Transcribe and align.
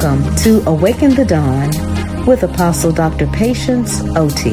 Welcome 0.00 0.36
to 0.36 0.62
Awaken 0.68 1.16
the 1.16 1.24
Dawn 1.24 1.70
with 2.24 2.44
Apostle 2.44 2.92
Dr. 2.92 3.26
Patience 3.26 4.00
O.T. 4.14 4.52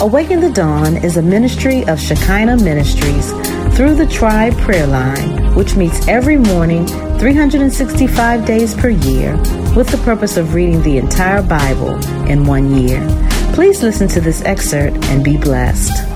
Awaken 0.00 0.40
the 0.40 0.50
Dawn 0.50 0.96
is 0.96 1.16
a 1.16 1.22
ministry 1.22 1.86
of 1.86 2.00
Shekinah 2.00 2.56
Ministries 2.56 3.30
through 3.76 3.94
the 3.94 4.08
Tribe 4.10 4.58
Prayer 4.58 4.88
Line, 4.88 5.54
which 5.54 5.76
meets 5.76 6.08
every 6.08 6.36
morning 6.36 6.84
365 7.20 8.44
days 8.44 8.74
per 8.74 8.88
year 8.88 9.36
with 9.76 9.86
the 9.88 10.02
purpose 10.04 10.36
of 10.36 10.52
reading 10.52 10.82
the 10.82 10.98
entire 10.98 11.42
Bible 11.42 11.94
in 12.28 12.44
one 12.44 12.74
year. 12.74 13.06
Please 13.54 13.84
listen 13.84 14.08
to 14.08 14.20
this 14.20 14.42
excerpt 14.42 14.96
and 15.04 15.22
be 15.22 15.36
blessed. 15.36 16.11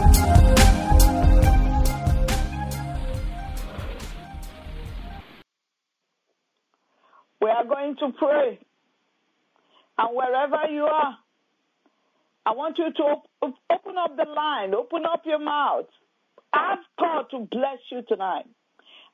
I 12.46 12.52
want 12.52 12.78
you 12.78 12.92
to 12.92 13.02
op- 13.02 13.30
open 13.42 13.98
up 13.98 14.16
the 14.16 14.30
line, 14.30 14.74
open 14.74 15.02
up 15.04 15.22
your 15.26 15.40
mouth. 15.40 15.86
Ask 16.54 16.82
God 16.98 17.24
to 17.32 17.40
bless 17.50 17.78
you 17.90 18.02
tonight. 18.08 18.46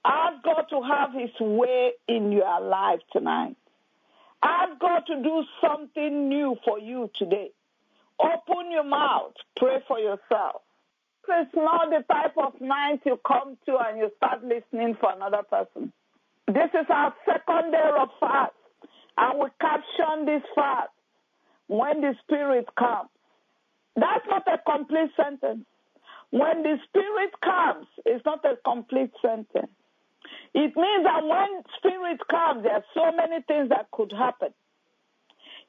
Ask 0.05 0.45
God 0.45 0.64
to 0.70 0.82
have 0.82 1.12
His 1.14 1.30
way 1.41 1.92
in 2.08 2.30
your 2.32 2.60
life 2.60 3.00
tonight. 3.12 3.56
Ask 4.45 4.78
God 4.80 5.02
to 5.06 5.22
do 5.22 5.45
something 5.62 6.28
new 6.28 6.56
for 6.64 6.78
you 6.78 7.10
today. 7.18 7.50
Open 8.20 8.70
your 8.70 8.84
mouth. 8.84 9.33
Pray 9.56 9.78
for 9.88 9.98
yourself. 9.98 10.62
It's 11.28 11.55
not 11.55 11.91
the 11.91 12.05
type 12.12 12.34
of 12.36 12.60
night 12.60 13.00
you 13.06 13.19
come 13.27 13.56
to 13.66 13.78
and 13.86 13.98
you 13.98 14.10
start 14.19 14.44
listening 14.44 14.96
for 15.00 15.12
another 15.12 15.42
person. 15.48 15.92
This 16.48 16.70
is 16.74 16.86
our 16.91 17.14
second 17.24 17.72
day 17.72 17.91
of 17.98 18.08
fast, 18.20 18.52
and 19.17 19.39
we 19.41 19.46
caption 19.61 20.27
this 20.27 20.42
fast 20.55 20.91
when 21.69 22.00
the 22.00 22.14
Spirit 22.24 22.67
comes. 22.78 23.08
That's 23.97 24.27
not 24.29 24.47
a 24.48 24.59
complete 24.59 25.11
sentence. 25.17 25.67
When 26.31 26.62
the 26.62 26.79
Spirit 26.89 27.33
comes, 27.43 27.87
it's 28.07 28.25
not 28.25 28.45
a 28.45 28.57
complete 28.65 29.12
sentence. 29.23 29.73
It 30.55 30.77
means 30.77 31.05
that 31.05 31.25
when 31.25 31.62
Spirit 31.79 32.20
comes, 32.29 32.65
there 32.65 32.75
are 32.75 32.85
so 32.95 33.13
many 33.17 33.43
things 33.43 33.70
that 33.70 33.91
could 33.93 34.13
happen. 34.13 34.51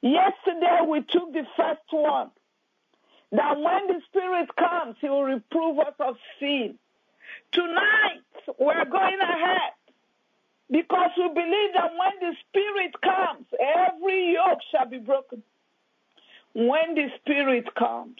Yesterday, 0.02 0.80
we 0.88 1.02
took 1.02 1.32
the 1.32 1.46
first 1.56 1.82
one 1.90 2.30
that 3.32 3.56
when 3.60 3.88
the 3.88 4.00
Spirit 4.08 4.48
comes, 4.56 4.96
He 5.00 5.08
will 5.08 5.24
reprove 5.24 5.78
us 5.80 5.94
of 6.00 6.16
sin. 6.40 6.78
Tonight, 7.52 8.22
we're 8.58 8.84
going 8.86 9.20
ahead 9.20 9.72
because 10.70 11.10
we 11.16 11.28
believe 11.28 11.74
that 11.74 11.92
when 11.92 12.30
the 12.30 12.36
Spirit 12.48 12.94
comes, 13.02 13.46
every 13.60 14.34
yoke 14.34 14.60
shall 14.70 14.88
be 14.88 14.98
broken. 14.98 15.42
When 16.54 16.94
the 16.94 17.08
Spirit 17.20 17.66
comes, 17.74 18.16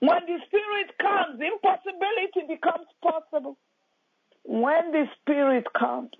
when 0.00 0.20
the 0.26 0.38
Spirit 0.46 0.92
comes, 1.00 1.40
impossibility 1.40 2.46
becomes 2.48 2.86
possible. 3.02 3.56
When 4.44 4.92
the 4.92 5.06
Spirit 5.20 5.66
comes, 5.78 6.10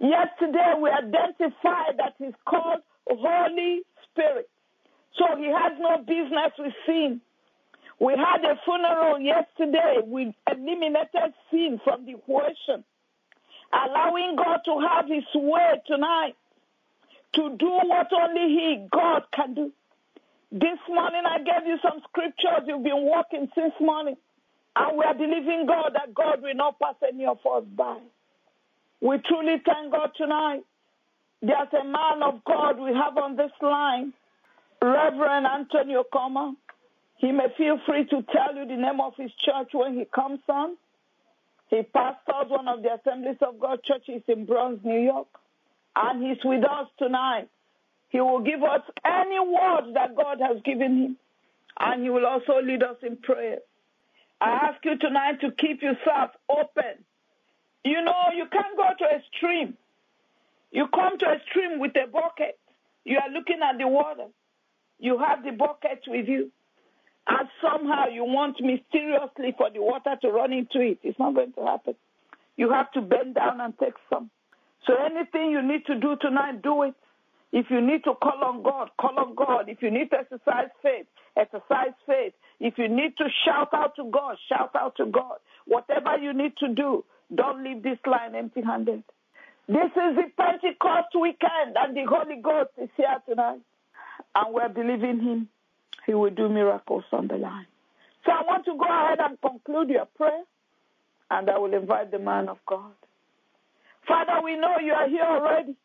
yesterday 0.00 0.74
we 0.80 0.90
identified 0.90 1.98
that 1.98 2.14
He's 2.18 2.34
called 2.48 2.80
Holy 3.08 3.82
Spirit. 4.10 4.48
So 5.18 5.36
He 5.36 5.46
has 5.46 5.72
no 5.78 5.98
business 5.98 6.52
with 6.58 6.72
sin. 6.86 7.20
We 8.00 8.14
had 8.14 8.44
a 8.44 8.60
funeral 8.64 9.20
yesterday. 9.20 9.98
We 10.04 10.34
eliminated 10.50 11.34
sin 11.50 11.80
from 11.84 12.06
the 12.06 12.12
equation 12.12 12.84
allowing 13.72 14.36
God 14.36 14.60
to 14.64 14.80
have 14.80 15.06
His 15.08 15.24
way 15.34 15.80
tonight 15.86 16.34
to 17.34 17.56
do 17.58 17.68
what 17.84 18.08
only 18.12 18.54
He, 18.54 18.86
God, 18.92 19.22
can 19.34 19.54
do. 19.54 19.72
This 20.50 20.78
morning 20.88 21.22
I 21.26 21.38
gave 21.38 21.66
you 21.66 21.76
some 21.82 22.00
scriptures 22.08 22.64
you've 22.66 22.82
been 22.82 23.04
walking 23.04 23.48
since 23.54 23.74
morning, 23.80 24.16
and 24.76 24.96
we 24.96 25.04
are 25.04 25.14
believing 25.14 25.66
God 25.66 25.92
that 25.92 26.14
God 26.14 26.40
will 26.40 26.54
not 26.54 26.78
pass 26.80 26.94
any 27.06 27.26
of 27.26 27.38
us 27.44 27.64
by. 27.76 27.98
We 29.02 29.18
truly 29.28 29.56
thank 29.64 29.92
God 29.92 30.10
tonight. 30.16 30.62
There's 31.42 31.68
a 31.78 31.84
man 31.84 32.22
of 32.22 32.42
God 32.44 32.80
we 32.80 32.92
have 32.94 33.18
on 33.18 33.36
this 33.36 33.52
line, 33.60 34.14
Reverend 34.80 35.46
Anthony 35.46 35.94
Okoma. 35.94 36.54
He 37.18 37.30
may 37.30 37.48
feel 37.58 37.78
free 37.86 38.06
to 38.06 38.22
tell 38.32 38.56
you 38.56 38.66
the 38.66 38.76
name 38.76 39.00
of 39.02 39.12
his 39.18 39.30
church 39.44 39.68
when 39.74 39.98
he 39.98 40.06
comes 40.14 40.40
on. 40.48 40.78
He 41.68 41.82
pastors 41.82 42.48
one 42.48 42.68
of 42.68 42.82
the 42.82 42.94
Assemblies 42.94 43.36
of 43.42 43.60
God 43.60 43.80
churches 43.84 44.22
in 44.26 44.46
Bronx, 44.46 44.82
New 44.82 45.00
York, 45.00 45.28
and 45.94 46.26
he's 46.26 46.42
with 46.42 46.64
us 46.64 46.88
tonight. 46.98 47.48
He 48.08 48.20
will 48.20 48.40
give 48.40 48.62
us 48.62 48.82
any 49.04 49.38
word 49.38 49.94
that 49.94 50.16
God 50.16 50.38
has 50.40 50.62
given 50.64 51.02
him, 51.04 51.16
and 51.80 52.02
he 52.02 52.10
will 52.10 52.26
also 52.26 52.60
lead 52.62 52.82
us 52.82 52.96
in 53.02 53.16
prayer. 53.18 53.58
I 54.40 54.50
ask 54.50 54.84
you 54.84 54.98
tonight 54.98 55.40
to 55.42 55.50
keep 55.52 55.82
yourself 55.82 56.30
open. 56.48 57.04
You 57.84 58.02
know, 58.02 58.24
you 58.36 58.46
can't 58.50 58.76
go 58.76 58.88
to 58.98 59.04
a 59.04 59.22
stream. 59.36 59.76
You 60.72 60.88
come 60.94 61.18
to 61.18 61.26
a 61.26 61.38
stream 61.50 61.80
with 61.80 61.92
a 61.96 62.06
bucket. 62.08 62.58
You 63.04 63.18
are 63.18 63.30
looking 63.30 63.60
at 63.62 63.78
the 63.78 63.88
water. 63.88 64.26
You 64.98 65.18
have 65.18 65.44
the 65.44 65.52
bucket 65.52 66.02
with 66.06 66.28
you 66.28 66.50
and 67.28 67.48
somehow 67.62 68.06
you 68.08 68.24
want 68.24 68.56
mysteriously 68.60 69.54
for 69.56 69.70
the 69.70 69.80
water 69.82 70.16
to 70.22 70.28
run 70.30 70.52
into 70.52 70.80
it. 70.80 70.98
It's 71.02 71.18
not 71.18 71.34
going 71.34 71.52
to 71.54 71.64
happen. 71.64 71.94
You 72.56 72.70
have 72.72 72.90
to 72.92 73.02
bend 73.02 73.34
down 73.34 73.60
and 73.60 73.78
take 73.78 73.94
some. 74.10 74.30
So 74.86 74.94
anything 74.96 75.50
you 75.50 75.62
need 75.62 75.84
to 75.86 75.96
do 76.00 76.16
tonight, 76.20 76.62
do 76.62 76.84
it. 76.84 76.94
If 77.52 77.66
you 77.70 77.80
need 77.80 78.04
to 78.04 78.14
call 78.22 78.44
on 78.44 78.62
God, 78.62 78.90
call 79.00 79.18
on 79.18 79.34
God. 79.34 79.68
If 79.68 79.80
you 79.80 79.90
need 79.90 80.10
to 80.10 80.18
exercise 80.18 80.68
faith, 80.82 81.06
exercise 81.36 81.96
faith. 82.06 82.34
If 82.60 82.74
you 82.76 82.88
need 82.88 83.16
to 83.16 83.24
shout 83.44 83.72
out 83.72 83.96
to 83.96 84.04
God, 84.10 84.36
shout 84.48 84.74
out 84.76 84.96
to 84.96 85.06
God. 85.06 85.38
Whatever 85.66 86.18
you 86.18 86.34
need 86.34 86.56
to 86.58 86.68
do, 86.74 87.04
don't 87.34 87.64
leave 87.64 87.82
this 87.82 87.98
line 88.06 88.34
empty 88.34 88.60
handed. 88.60 89.02
This 89.66 89.90
is 89.96 90.16
the 90.16 90.24
Pentecost 90.36 91.14
weekend, 91.18 91.76
and 91.76 91.96
the 91.96 92.04
Holy 92.08 92.40
Ghost 92.40 92.70
is 92.80 92.88
here 92.96 93.16
tonight. 93.28 93.60
And 94.34 94.54
we're 94.54 94.68
believing 94.68 95.20
Him. 95.20 95.48
He 96.06 96.14
will 96.14 96.30
do 96.30 96.48
miracles 96.48 97.04
on 97.12 97.28
the 97.28 97.36
line. 97.36 97.66
So 98.24 98.32
I 98.32 98.42
want 98.46 98.64
to 98.64 98.76
go 98.76 98.84
ahead 98.84 99.18
and 99.20 99.40
conclude 99.40 99.90
your 99.90 100.06
prayer, 100.16 100.42
and 101.30 101.48
I 101.48 101.58
will 101.58 101.74
invite 101.74 102.10
the 102.10 102.18
man 102.18 102.48
of 102.48 102.58
God. 102.66 102.92
Father, 104.06 104.42
we 104.42 104.56
know 104.56 104.78
you 104.82 104.92
are 104.92 105.08
here 105.08 105.24
already 105.24 105.76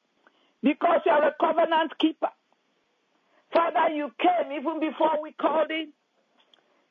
because 0.63 1.01
you 1.06 1.13
are 1.13 1.28
a 1.28 1.35
covenant 1.40 1.97
keeper. 2.00 2.29
Father, 3.53 3.94
you 3.94 4.12
came 4.19 4.51
even 4.53 4.79
before 4.79 5.22
we 5.22 5.34
called 5.34 5.72
in 5.72 5.94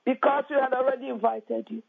because 0.06 0.44
we 0.50 0.56
had 0.56 0.72
already 0.75 1.09
invited 1.09 1.66
you. 1.71 1.83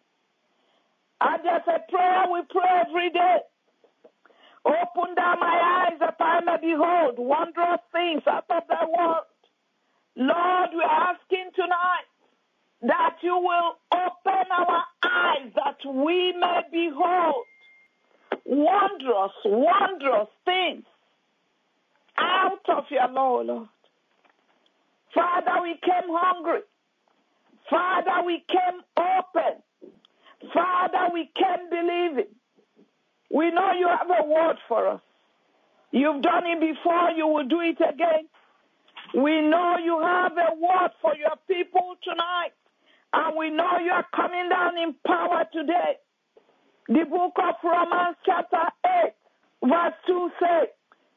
And 1.21 1.43
there's 1.43 1.67
a 1.67 1.91
prayer 1.91 2.25
we 2.33 2.41
pray 2.49 2.83
every 2.87 3.09
day. 3.11 3.37
Open 4.65 5.15
down 5.15 5.39
my 5.39 5.87
eyes 5.89 5.99
that 5.99 6.15
I 6.19 6.41
may 6.41 6.57
behold 6.61 7.15
wondrous 7.17 7.81
things 7.93 8.23
out 8.27 8.45
of 8.49 8.63
thy 8.69 8.85
word. 8.85 9.25
Lord, 10.17 10.69
we're 10.73 10.83
asking 10.83 11.51
tonight 11.55 12.07
that 12.83 13.17
you 13.23 13.35
will 13.37 13.73
open 13.93 14.45
our 14.51 14.83
eyes 15.05 15.51
that 15.55 15.77
we 15.89 16.33
may 16.33 16.61
behold 16.71 17.45
wondrous, 18.45 19.33
wondrous 19.45 20.29
things 20.45 20.83
out 22.17 22.59
of 22.69 22.85
your 22.89 23.07
law, 23.09 23.41
Lord. 23.41 23.67
Father, 25.13 25.61
we 25.63 25.79
came 25.83 26.09
hungry. 26.09 26.61
Father, 27.69 28.25
we 28.25 28.43
came 28.49 28.81
open. 28.97 29.61
Father, 30.53 31.13
we 31.13 31.29
came 31.35 31.69
believing. 31.69 32.31
We 33.33 33.51
know 33.51 33.71
you 33.77 33.87
have 33.87 34.07
a 34.09 34.27
word 34.27 34.57
for 34.67 34.87
us. 34.89 35.01
You've 35.91 36.21
done 36.23 36.43
it 36.47 36.59
before, 36.59 37.11
you 37.11 37.27
will 37.27 37.47
do 37.47 37.61
it 37.61 37.77
again. 37.77 38.27
We 39.15 39.41
know 39.41 39.77
you 39.83 39.99
have 40.01 40.33
a 40.33 40.55
word 40.55 40.91
for 41.01 41.15
your 41.15 41.35
people 41.47 41.95
tonight, 42.03 42.53
and 43.13 43.37
we 43.37 43.51
know 43.51 43.77
you 43.83 43.91
are 43.91 44.05
coming 44.15 44.49
down 44.49 44.77
in 44.77 44.95
power 45.05 45.45
today. 45.53 45.97
The 46.87 47.05
book 47.09 47.33
of 47.37 47.55
Romans, 47.63 48.17
chapter 48.25 48.57
8, 49.05 49.13
verse 49.69 49.93
2 50.07 50.29
says, 50.39 50.69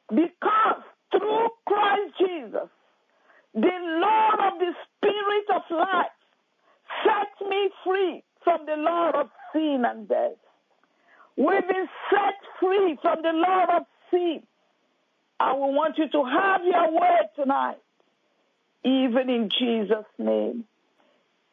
Because 0.09 0.83
through 1.11 1.49
Christ 1.67 2.13
Jesus, 2.19 2.69
the 3.55 3.79
Lord 4.01 4.53
of 4.53 4.59
the 4.59 4.73
Spirit 4.97 5.47
of 5.55 5.63
life 5.71 6.17
set 7.05 7.49
me 7.49 7.71
free 7.85 8.23
from 8.45 8.67
the 8.67 8.77
Lord 8.77 9.15
of 9.15 9.29
sin 9.53 9.83
and 9.87 10.09
death. 10.09 10.39
We've 11.37 11.69
been 11.69 11.89
set 12.11 12.35
free 12.61 12.97
from 13.03 13.23
the 13.23 13.33
Lord 13.33 13.71
of 13.77 13.83
sin. 14.11 14.43
And 15.39 15.61
we 15.61 15.75
want 15.75 15.99
you 15.99 16.09
to 16.09 16.25
have 16.25 16.61
your 16.65 16.93
word 16.93 17.29
tonight 17.35 17.77
even 18.87 19.29
in 19.29 19.49
Jesus' 19.59 20.07
name. 20.19 20.65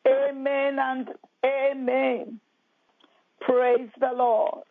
Amen 0.08 0.78
and 0.80 1.10
amen. 1.44 2.40
Praise 3.42 3.90
the 4.00 4.12
Lord. 4.16 4.64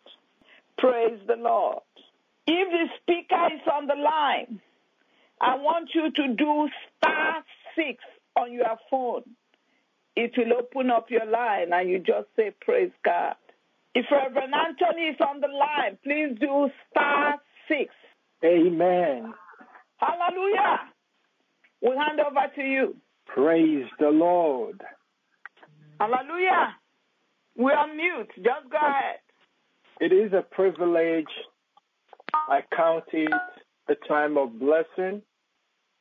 Praise 0.78 1.18
the 1.26 1.36
Lord. 1.36 1.82
If 2.46 2.68
the 2.70 2.86
speaker 3.00 3.46
is 3.54 3.60
on 3.72 3.86
the 3.86 3.94
line 3.94 4.60
I 5.42 5.56
want 5.56 5.90
you 5.92 6.10
to 6.12 6.34
do 6.34 6.68
star 6.96 7.44
six 7.74 8.02
on 8.38 8.52
your 8.52 8.76
phone. 8.88 9.24
It 10.14 10.32
will 10.36 10.58
open 10.58 10.90
up 10.90 11.06
your 11.10 11.26
line 11.26 11.72
and 11.72 11.90
you 11.90 11.98
just 11.98 12.28
say, 12.36 12.52
Praise 12.60 12.92
God. 13.04 13.34
If 13.94 14.06
Reverend 14.10 14.54
Anthony 14.54 15.08
is 15.08 15.16
on 15.20 15.40
the 15.40 15.48
line, 15.48 15.98
please 16.04 16.38
do 16.40 16.70
star 16.90 17.34
six. 17.68 17.92
Amen. 18.44 19.34
Hallelujah. 19.96 20.80
We'll 21.80 21.98
hand 21.98 22.20
over 22.20 22.46
to 22.54 22.62
you. 22.62 22.96
Praise 23.26 23.86
the 23.98 24.08
Lord. 24.08 24.80
Hallelujah. 25.98 26.76
We 27.56 27.72
are 27.72 27.92
mute. 27.92 28.30
Just 28.36 28.70
go 28.70 28.78
ahead. 28.78 29.18
It 30.00 30.12
is 30.12 30.32
a 30.32 30.42
privilege. 30.42 31.26
I 32.48 32.60
count 32.74 33.04
it 33.12 33.32
a 33.88 33.94
time 34.08 34.36
of 34.36 34.58
blessing. 34.58 35.22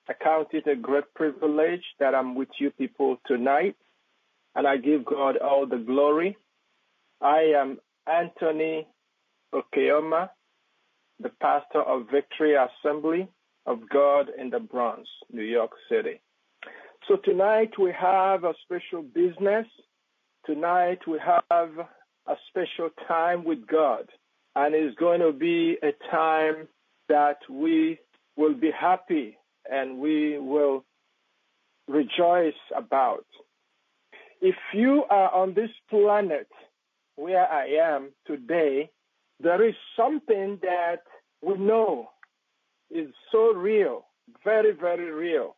I 0.09 0.13
count 0.21 0.49
it 0.53 0.67
a 0.67 0.75
great 0.75 1.13
privilege 1.15 1.83
that 1.99 2.15
I'm 2.15 2.35
with 2.35 2.49
you 2.59 2.71
people 2.71 3.17
tonight. 3.27 3.75
And 4.55 4.67
I 4.67 4.77
give 4.77 5.05
God 5.05 5.37
all 5.37 5.65
the 5.65 5.77
glory. 5.77 6.37
I 7.21 7.53
am 7.55 7.79
Anthony 8.07 8.87
Okeoma, 9.53 10.29
the 11.19 11.29
pastor 11.41 11.81
of 11.81 12.07
Victory 12.11 12.55
Assembly 12.55 13.27
of 13.65 13.87
God 13.89 14.27
in 14.37 14.49
the 14.49 14.59
Bronx, 14.59 15.07
New 15.31 15.43
York 15.43 15.71
City. 15.89 16.19
So 17.07 17.17
tonight 17.17 17.71
we 17.79 17.91
have 17.99 18.43
a 18.43 18.53
special 18.63 19.03
business. 19.03 19.67
Tonight 20.45 20.99
we 21.07 21.19
have 21.19 21.69
a 22.27 22.35
special 22.49 22.89
time 23.07 23.43
with 23.43 23.65
God. 23.67 24.09
And 24.55 24.75
it's 24.75 24.95
going 24.97 25.21
to 25.21 25.31
be 25.31 25.77
a 25.81 25.91
time 26.11 26.67
that 27.07 27.37
we 27.49 27.99
will 28.35 28.53
be 28.53 28.71
happy 28.71 29.37
and 29.69 29.99
we 29.99 30.37
will 30.39 30.83
rejoice 31.87 32.53
about. 32.75 33.25
If 34.41 34.55
you 34.73 35.03
are 35.09 35.31
on 35.33 35.53
this 35.53 35.69
planet 35.89 36.47
where 37.15 37.47
I 37.47 37.67
am 37.81 38.09
today, 38.25 38.89
there 39.39 39.67
is 39.67 39.75
something 39.95 40.59
that 40.61 41.03
we 41.41 41.57
know 41.57 42.09
is 42.89 43.07
so 43.31 43.53
real, 43.53 44.05
very, 44.43 44.71
very 44.71 45.11
real. 45.11 45.55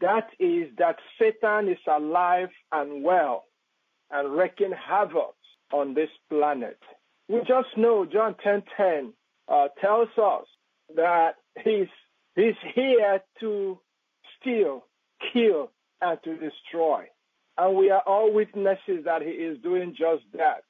That 0.00 0.28
is 0.38 0.68
that 0.78 0.96
Satan 1.18 1.68
is 1.68 1.78
alive 1.86 2.48
and 2.72 3.02
well 3.02 3.44
and 4.10 4.36
wreaking 4.36 4.72
havoc 4.72 5.34
on 5.72 5.94
this 5.94 6.10
planet. 6.28 6.78
We 7.28 7.40
just 7.40 7.76
know 7.76 8.04
John 8.04 8.34
10:10 8.34 8.64
10, 8.76 9.12
uh, 9.48 9.68
tells 9.80 10.08
us 10.16 10.46
that 10.94 11.36
he's 11.62 11.88
he's 12.34 12.54
here 12.74 13.22
to 13.40 13.78
steal, 14.38 14.84
kill, 15.32 15.70
and 16.00 16.18
to 16.22 16.36
destroy. 16.36 17.06
And 17.58 17.76
we 17.76 17.90
are 17.90 18.02
all 18.06 18.32
witnesses 18.32 19.04
that 19.04 19.22
he 19.22 19.30
is 19.30 19.58
doing 19.62 19.94
just 19.98 20.24
that. 20.34 20.62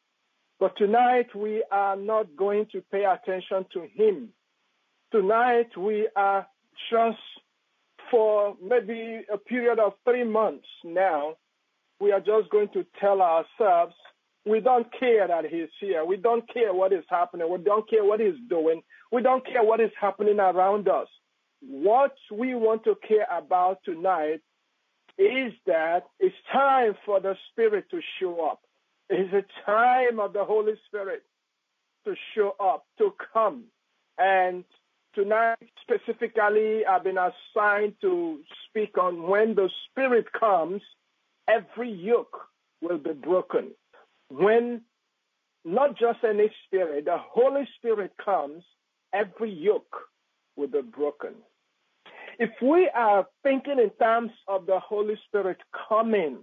But 0.59 0.77
tonight 0.77 1.35
we 1.35 1.65
are 1.71 1.97
not 1.97 2.37
going 2.37 2.67
to 2.73 2.81
pay 2.81 3.05
attention 3.05 3.67
to 3.75 3.89
him. 3.95 4.31
Tonight 5.13 5.77
we 5.77 6.09
are 6.17 6.47
just 6.91 7.19
for 8.11 8.57
maybe 8.63 9.23
a 9.33 9.39
period 9.39 9.79
of 9.79 9.95
three 10.05 10.25
months 10.25 10.67
now, 10.85 11.35
we 12.01 12.13
are 12.13 12.21
just 12.21 12.51
going 12.51 12.69
to 12.69 12.85
tell 13.01 13.21
ourselves 13.21 13.95
we 14.47 14.61
don't 14.61 14.87
care 14.99 15.27
that 15.27 15.45
he's 15.45 15.69
here. 15.81 16.05
We 16.05 16.17
don't 16.17 16.49
care 16.53 16.73
what 16.73 16.93
is 16.93 17.05
happening. 17.11 17.51
We 17.51 17.59
don't 17.59 17.89
care 17.91 18.05
what 18.05 18.21
he's 18.21 18.39
doing. 18.49 18.83
We 19.11 19.21
don't 19.21 19.45
care 19.45 19.65
what 19.65 19.81
is 19.81 19.91
happening 20.01 20.39
around 20.39 20.89
us. 20.89 21.09
What 21.61 22.15
we 22.31 22.55
want 22.55 22.85
to 22.85 22.97
care 23.07 23.27
about 23.31 23.81
tonight 23.85 24.41
is 25.19 25.53
that 25.67 26.05
it's 26.21 26.37
time 26.53 26.95
for 27.05 27.19
the 27.19 27.35
Spirit 27.51 27.87
to 27.91 28.01
show 28.21 28.47
up. 28.47 28.61
It's 29.11 29.33
a 29.33 29.45
time 29.65 30.21
of 30.21 30.33
the 30.33 30.45
Holy 30.45 30.75
Spirit 30.87 31.23
to 32.05 32.15
show 32.35 32.55
up, 32.61 32.85
to 32.99 33.13
come. 33.33 33.65
And 34.19 34.65
tonight, 35.15 35.59
specifically, 35.83 36.87
I've 36.87 37.03
been 37.03 37.19
assigned 37.19 37.95
to 38.03 38.41
speak 38.69 38.97
on 38.97 39.25
when 39.25 39.57
the 39.57 39.71
Spirit 39.91 40.27
comes, 40.39 40.83
every 41.49 41.91
yoke 41.91 42.37
will 42.81 42.99
be 42.99 43.13
broken. 43.13 43.71
When 44.29 44.83
not 45.65 45.99
just 45.99 46.19
any 46.25 46.51
spirit, 46.67 47.07
the 47.07 47.19
Holy 47.19 47.69
Spirit 47.77 48.13
comes, 48.25 48.63
every 49.13 49.53
yoke 49.53 49.97
will 50.57 50.69
be 50.69 50.83
broken. 50.83 51.35
If 52.39 52.51
we 52.61 52.91
are 52.95 53.27
thinking 53.43 53.79
in 53.79 53.91
terms 53.91 54.31
of 54.47 54.67
the 54.67 54.79
Holy 54.79 55.19
Spirit 55.27 55.59
coming, 55.89 56.39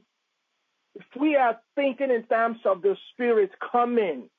if 0.96 1.06
we 1.20 1.36
are 1.36 1.60
thinking 1.76 2.12
in 2.12 2.24
terms 2.24 2.58
of 2.66 2.82
the 2.82 2.96
Spirit 3.14 3.52
coming, 3.72 4.30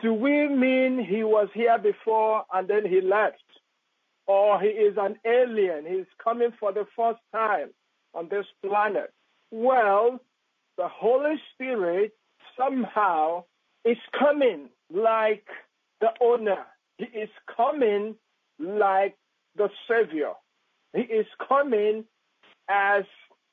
do 0.00 0.12
we 0.12 0.48
mean 0.48 1.04
he 1.04 1.22
was 1.22 1.48
here 1.54 1.78
before 1.78 2.44
and 2.52 2.68
then 2.68 2.84
he 2.84 3.00
left? 3.00 3.36
Or 4.26 4.60
he 4.60 4.68
is 4.68 4.96
an 4.98 5.16
alien, 5.24 5.86
he's 5.86 6.06
coming 6.22 6.50
for 6.58 6.72
the 6.72 6.86
first 6.96 7.20
time 7.32 7.70
on 8.14 8.28
this 8.28 8.46
planet? 8.64 9.12
Well, 9.50 10.20
the 10.76 10.88
Holy 10.88 11.36
Spirit 11.54 12.12
somehow 12.58 13.44
is 13.84 13.96
coming 14.18 14.68
like 14.92 15.46
the 16.00 16.08
owner. 16.20 16.66
He 16.98 17.04
is 17.04 17.30
coming 17.56 18.16
like 18.58 19.16
the 19.56 19.68
Savior. 19.88 20.32
He 20.94 21.02
is 21.02 21.26
coming 21.48 22.04
as 22.68 23.04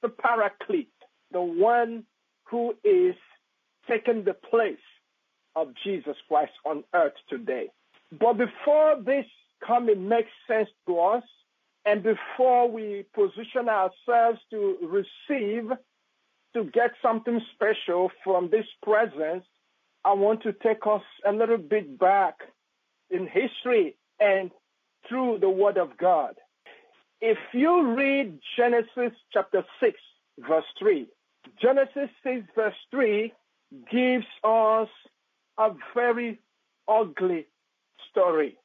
the 0.02 0.10
Paraclete, 0.10 0.90
the 1.31 1.42
one 1.42 2.04
who 2.46 2.75
is 2.84 3.16
taking 3.90 4.24
the 4.24 4.34
place 4.34 4.78
of 5.56 5.69
Jesus 5.84 6.16
Christ 6.28 6.51
on 6.66 6.84
earth 6.94 7.13
today. 7.30 7.68
But 8.19 8.34
before 8.34 9.01
this 9.04 9.25
coming 9.66 10.08
makes 10.08 10.30
sense 10.48 10.69
to 10.88 11.00
us, 11.00 11.24
and 11.86 12.01
before 12.01 12.69
we 12.69 13.06
position 13.13 13.69
ourselves 13.69 14.40
to 14.50 14.78
receive, 14.81 15.72
to 16.56 16.63
get 16.63 16.92
something 17.02 17.42
special 17.54 18.10
from 18.24 18.50
this 18.50 18.66
presence, 18.81 19.44
I 20.06 20.13
want 20.13 20.42
to 20.44 20.54
take 20.54 20.88
us 20.88 21.02
a 21.28 21.31
little 21.31 21.57
bit 21.57 22.00
back 22.00 22.36
in 23.10 23.27
history 23.27 23.98
and 24.22 24.51
through 25.08 25.39
the 25.41 25.50
Word 25.50 25.77
of 25.77 25.98
God. 25.98 26.36
If 27.20 27.38
you 27.53 27.94
read 27.94 28.39
Genesis 28.58 29.12
chapter 29.34 29.65
6, 29.82 30.00
verse 30.39 30.63
3, 30.79 31.08
Genesis 31.62 32.10
6, 32.24 32.46
verse 32.56 32.74
3 32.89 33.34
gives 33.91 34.25
us 34.44 34.88
a 35.58 35.72
very 35.94 36.39
ugly 36.88 37.48
story. 38.10 38.58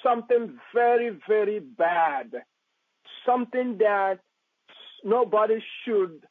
Something 0.00 0.58
very, 0.72 1.18
very 1.26 1.58
bad. 1.58 2.30
Something 3.26 3.78
that 3.78 4.20
nobody 5.02 5.60
should 5.84 6.24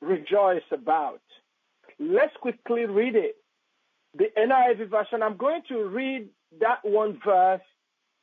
rejoice 0.00 0.62
about. 0.72 1.20
Let's 1.98 2.36
quickly 2.40 2.86
read 2.86 3.16
it. 3.16 3.36
The 4.16 4.26
NIV 4.36 4.90
version, 4.90 5.22
I'm 5.22 5.36
going 5.36 5.62
to 5.68 5.84
read 5.84 6.28
that 6.60 6.78
one 6.82 7.20
verse 7.24 7.60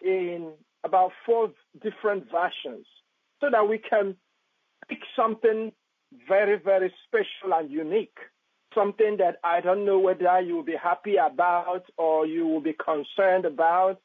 in 0.01 0.51
about 0.83 1.11
four 1.25 1.51
different 1.81 2.25
versions 2.31 2.85
so 3.41 3.49
that 3.51 3.67
we 3.67 3.77
can 3.77 4.15
pick 4.87 4.99
something 5.15 5.71
very, 6.27 6.57
very 6.57 6.93
special 7.07 7.57
and 7.57 7.69
unique. 7.69 8.17
Something 8.73 9.17
that 9.17 9.37
I 9.43 9.61
don't 9.61 9.85
know 9.85 9.99
whether 9.99 10.39
you 10.41 10.55
will 10.55 10.63
be 10.63 10.75
happy 10.81 11.15
about 11.15 11.83
or 11.97 12.25
you 12.25 12.45
will 12.45 12.61
be 12.61 12.73
concerned 12.73 13.45
about 13.45 13.99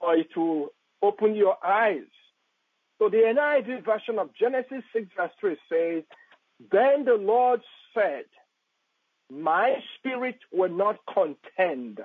or 0.00 0.16
it 0.16 0.36
will 0.36 0.68
open 1.02 1.34
your 1.34 1.56
eyes. 1.64 2.08
So 2.98 3.08
the 3.08 3.18
NIV 3.18 3.84
version 3.84 4.18
of 4.18 4.30
Genesis 4.34 4.82
6 4.92 5.06
verse 5.16 5.30
3 5.40 5.56
says, 5.68 6.02
Then 6.60 7.04
the 7.04 7.14
Lord 7.14 7.60
said, 7.94 8.24
My 9.30 9.76
spirit 9.98 10.38
will 10.52 10.70
not 10.70 10.98
contend 11.12 12.00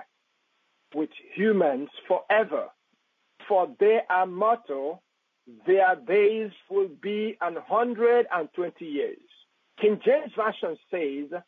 with 0.94 1.10
humans 1.34 1.88
forever, 2.06 2.68
for 3.48 3.68
they 3.80 4.00
are 4.08 4.26
mortal, 4.26 5.02
their 5.66 5.96
days 5.96 6.50
will 6.70 6.88
be 7.02 7.36
an 7.40 7.56
hundred 7.68 8.26
and 8.32 8.48
twenty 8.54 8.86
years. 8.86 9.18
King 9.80 10.00
James 10.04 10.32
Version 10.36 10.78
says, 10.90 11.40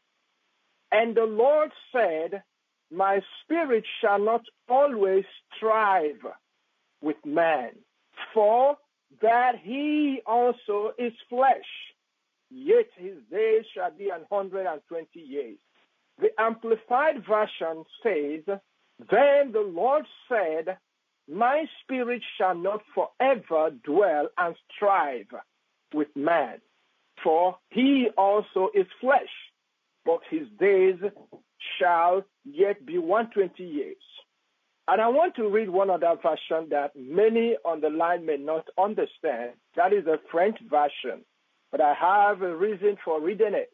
And 0.92 1.16
the 1.16 1.25
Lord 1.25 1.70
said, 1.92 2.42
My 2.90 3.20
spirit 3.42 3.84
shall 4.00 4.18
not 4.18 4.42
always 4.68 5.25
strive 5.56 6.20
with 7.00 7.16
man, 7.25 7.70
for 8.34 8.76
that 9.22 9.54
he 9.62 10.20
also 10.26 10.92
is 10.98 11.12
flesh, 11.30 11.64
yet 12.50 12.87
his 12.97 13.17
days 13.31 13.65
shall 13.75 13.91
be 13.91 14.11
an 14.11 14.25
hundred 14.31 14.67
and 14.67 14.81
twenty 14.88 15.21
years. 15.21 15.59
The 16.19 16.29
Amplified 16.38 17.25
Version 17.26 17.85
says, 18.03 18.43
Then 19.11 19.53
the 19.53 19.67
Lord 19.67 20.05
said, 20.29 20.79
My 21.29 21.67
spirit 21.83 22.23
shall 22.38 22.55
not 22.55 22.83
forever 22.95 23.71
dwell 23.85 24.29
and 24.38 24.57
strive 24.75 25.26
with 25.93 26.09
man, 26.15 26.61
for 27.23 27.59
he 27.71 28.09
also 28.17 28.71
is 28.75 28.87
flesh, 29.00 29.33
but 30.05 30.21
his 30.31 30.49
days 30.59 30.97
shall 31.79 32.25
yet 32.45 32.87
be 32.87 32.99
120 32.99 33.62
years. 33.62 33.97
And 34.88 35.00
I 35.00 35.09
want 35.09 35.35
to 35.37 35.49
read 35.49 35.69
one 35.69 35.91
other 35.91 36.15
version 36.23 36.69
that 36.71 36.93
many 36.95 37.57
on 37.65 37.81
the 37.81 37.91
line 37.91 38.25
may 38.25 38.37
not 38.37 38.69
understand. 38.79 39.53
That 39.75 39.93
is 39.93 40.07
a 40.07 40.21
French 40.31 40.59
version, 40.71 41.25
but 41.70 41.80
I 41.80 41.94
have 41.94 42.42
a 42.42 42.54
reason 42.54 42.96
for 43.04 43.20
reading 43.20 43.54
it. 43.54 43.70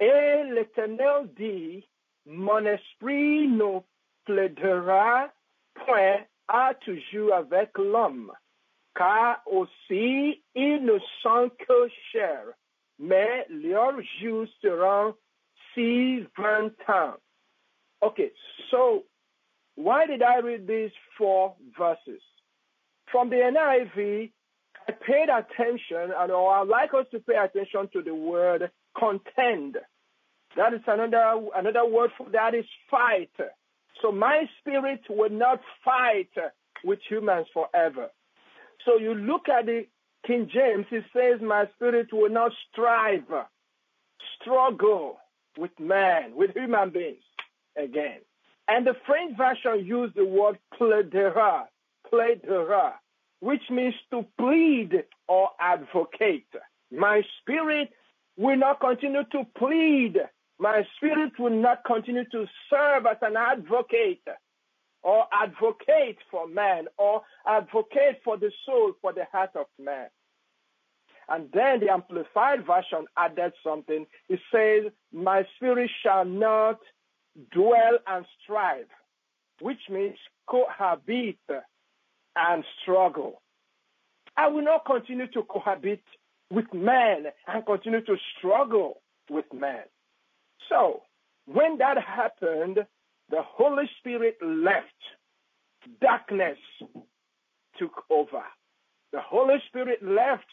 Et 0.00 0.44
l'Éternel 0.50 1.28
dit, 1.36 1.84
mon 2.26 2.66
esprit 2.66 3.46
ne 3.48 3.80
plaidera 4.24 5.30
point 5.74 6.24
à 6.48 6.74
toujours 6.74 7.32
avec 7.34 7.76
l'homme, 7.78 8.32
car 8.96 9.40
aussi 9.46 10.42
ils 10.54 10.84
ne 10.84 10.98
sont 11.22 11.50
que 11.58 11.88
chair, 12.12 12.44
mais 12.98 13.46
leurs 13.48 14.00
jours 14.20 14.46
seront 14.60 15.14
si 15.74 16.26
vingt 16.36 16.72
ans. 16.88 17.16
Okay, 18.02 18.32
so 18.70 19.04
why 19.76 20.06
did 20.06 20.22
I 20.22 20.38
read 20.40 20.66
these 20.66 20.92
four 21.16 21.54
verses? 21.78 22.22
From 23.10 23.30
the 23.30 23.36
NIV, 23.36 24.30
I 24.88 24.92
paid 24.92 25.28
attention, 25.28 26.12
and 26.16 26.32
or 26.32 26.54
I'd 26.54 26.68
like 26.68 26.92
us 26.94 27.06
to 27.12 27.20
pay 27.20 27.36
attention 27.36 27.88
to 27.92 28.02
the 28.02 28.14
word 28.14 28.70
contend. 28.98 29.76
That 30.56 30.74
is 30.74 30.80
another 30.86 31.46
another 31.56 31.86
word 31.86 32.10
for 32.16 32.28
that 32.30 32.54
is 32.54 32.66
fight. 32.90 33.30
So 34.02 34.12
my 34.12 34.44
spirit 34.60 35.00
will 35.08 35.30
not 35.30 35.60
fight 35.84 36.30
with 36.84 36.98
humans 37.08 37.46
forever. 37.52 38.08
So 38.84 38.98
you 38.98 39.14
look 39.14 39.48
at 39.48 39.66
the 39.66 39.86
King 40.26 40.48
James, 40.52 40.86
it 40.90 41.04
says, 41.12 41.40
My 41.42 41.66
spirit 41.74 42.08
will 42.12 42.30
not 42.30 42.52
strive, 42.70 43.24
struggle 44.40 45.18
with 45.58 45.70
man, 45.78 46.34
with 46.34 46.50
human 46.54 46.90
beings 46.90 47.22
again. 47.76 48.20
And 48.68 48.86
the 48.86 48.94
French 49.06 49.36
version 49.36 49.86
used 49.86 50.14
the 50.14 50.24
word 50.24 50.58
plaidera, 50.78 51.64
plaidera, 52.10 52.92
which 53.44 53.68
means 53.68 53.94
to 54.10 54.24
plead 54.38 55.04
or 55.28 55.50
advocate. 55.60 56.48
My 56.90 57.22
spirit 57.40 57.90
will 58.38 58.56
not 58.56 58.80
continue 58.80 59.24
to 59.32 59.44
plead. 59.58 60.16
My 60.58 60.82
spirit 60.96 61.32
will 61.38 61.50
not 61.50 61.84
continue 61.84 62.24
to 62.30 62.46
serve 62.70 63.04
as 63.04 63.18
an 63.20 63.36
advocate 63.36 64.26
or 65.02 65.26
advocate 65.30 66.16
for 66.30 66.48
man 66.48 66.86
or 66.96 67.20
advocate 67.46 68.22
for 68.24 68.38
the 68.38 68.50
soul, 68.64 68.94
for 69.02 69.12
the 69.12 69.26
heart 69.30 69.50
of 69.56 69.66
man. 69.78 70.06
And 71.28 71.50
then 71.52 71.80
the 71.80 71.92
Amplified 71.92 72.64
Version 72.66 73.04
added 73.14 73.52
something. 73.62 74.06
It 74.30 74.40
says, 74.50 74.90
My 75.12 75.46
spirit 75.56 75.90
shall 76.02 76.24
not 76.24 76.78
dwell 77.52 77.98
and 78.06 78.24
strive, 78.42 78.88
which 79.60 79.80
means 79.90 80.16
cohabit 80.48 81.36
and 82.36 82.64
struggle. 82.82 83.42
I 84.36 84.48
will 84.48 84.62
not 84.64 84.84
continue 84.84 85.28
to 85.28 85.42
cohabit 85.44 86.02
with 86.50 86.72
man 86.72 87.26
and 87.46 87.66
continue 87.66 88.04
to 88.04 88.16
struggle 88.38 89.02
with 89.30 89.46
man. 89.52 89.84
So, 90.68 91.02
when 91.46 91.78
that 91.78 91.96
happened, 91.98 92.78
the 93.30 93.42
Holy 93.42 93.84
Spirit 93.98 94.36
left. 94.42 94.88
Darkness 96.00 96.58
took 97.78 98.04
over. 98.10 98.42
The 99.12 99.20
Holy 99.20 99.56
Spirit 99.68 100.02
left 100.02 100.46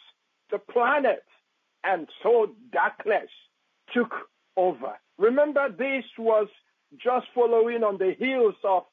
the 0.52 0.60
planet, 0.60 1.24
and 1.84 2.08
so 2.22 2.48
darkness 2.72 3.30
took 3.94 4.12
over. 4.58 4.94
Remember, 5.18 5.70
this 5.70 6.04
was 6.18 6.48
just 6.98 7.28
following 7.34 7.84
on 7.84 7.98
the 7.98 8.14
heels 8.20 8.56
of 8.64 8.84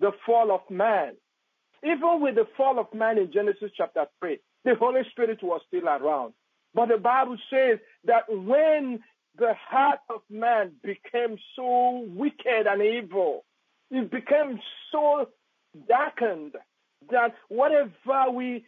the 0.00 0.10
fall 0.24 0.52
of 0.52 0.60
man. 0.68 1.14
Even 1.82 2.20
with 2.20 2.34
the 2.34 2.46
fall 2.56 2.78
of 2.78 2.92
man 2.94 3.18
in 3.18 3.32
Genesis 3.32 3.70
chapter 3.76 4.06
3, 4.20 4.38
the 4.64 4.74
Holy 4.74 5.02
Spirit 5.10 5.42
was 5.42 5.60
still 5.68 5.88
around. 5.88 6.32
But 6.74 6.88
the 6.88 6.98
Bible 6.98 7.36
says 7.50 7.78
that 8.04 8.24
when 8.28 9.00
the 9.38 9.54
heart 9.68 10.00
of 10.10 10.20
man 10.30 10.72
became 10.82 11.38
so 11.54 12.04
wicked 12.08 12.66
and 12.66 12.82
evil, 12.82 13.44
it 13.90 14.10
became 14.10 14.58
so 14.90 15.28
darkened 15.88 16.54
that 17.10 17.34
whatever 17.48 18.30
we 18.32 18.64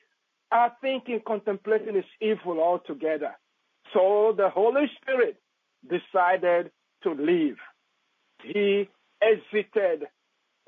are 0.52 0.72
thinking, 0.80 1.20
contemplating 1.26 1.96
is 1.96 2.04
evil 2.20 2.60
altogether. 2.60 3.36
So 3.92 4.34
the 4.36 4.48
Holy 4.48 4.86
Spirit 5.00 5.40
decided 5.88 6.70
to 7.02 7.12
leave. 7.12 7.56
He 8.42 8.88
exited 9.22 10.06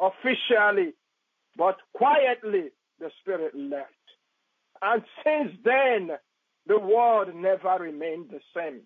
officially, 0.01 0.95
but 1.61 1.77
quietly 1.93 2.71
the 3.01 3.11
Spirit 3.21 3.55
left. 3.55 3.93
And 4.81 5.03
since 5.23 5.53
then, 5.63 6.13
the 6.67 6.79
world 6.79 7.35
never 7.35 7.77
remained 7.79 8.31
the 8.31 8.41
same. 8.57 8.81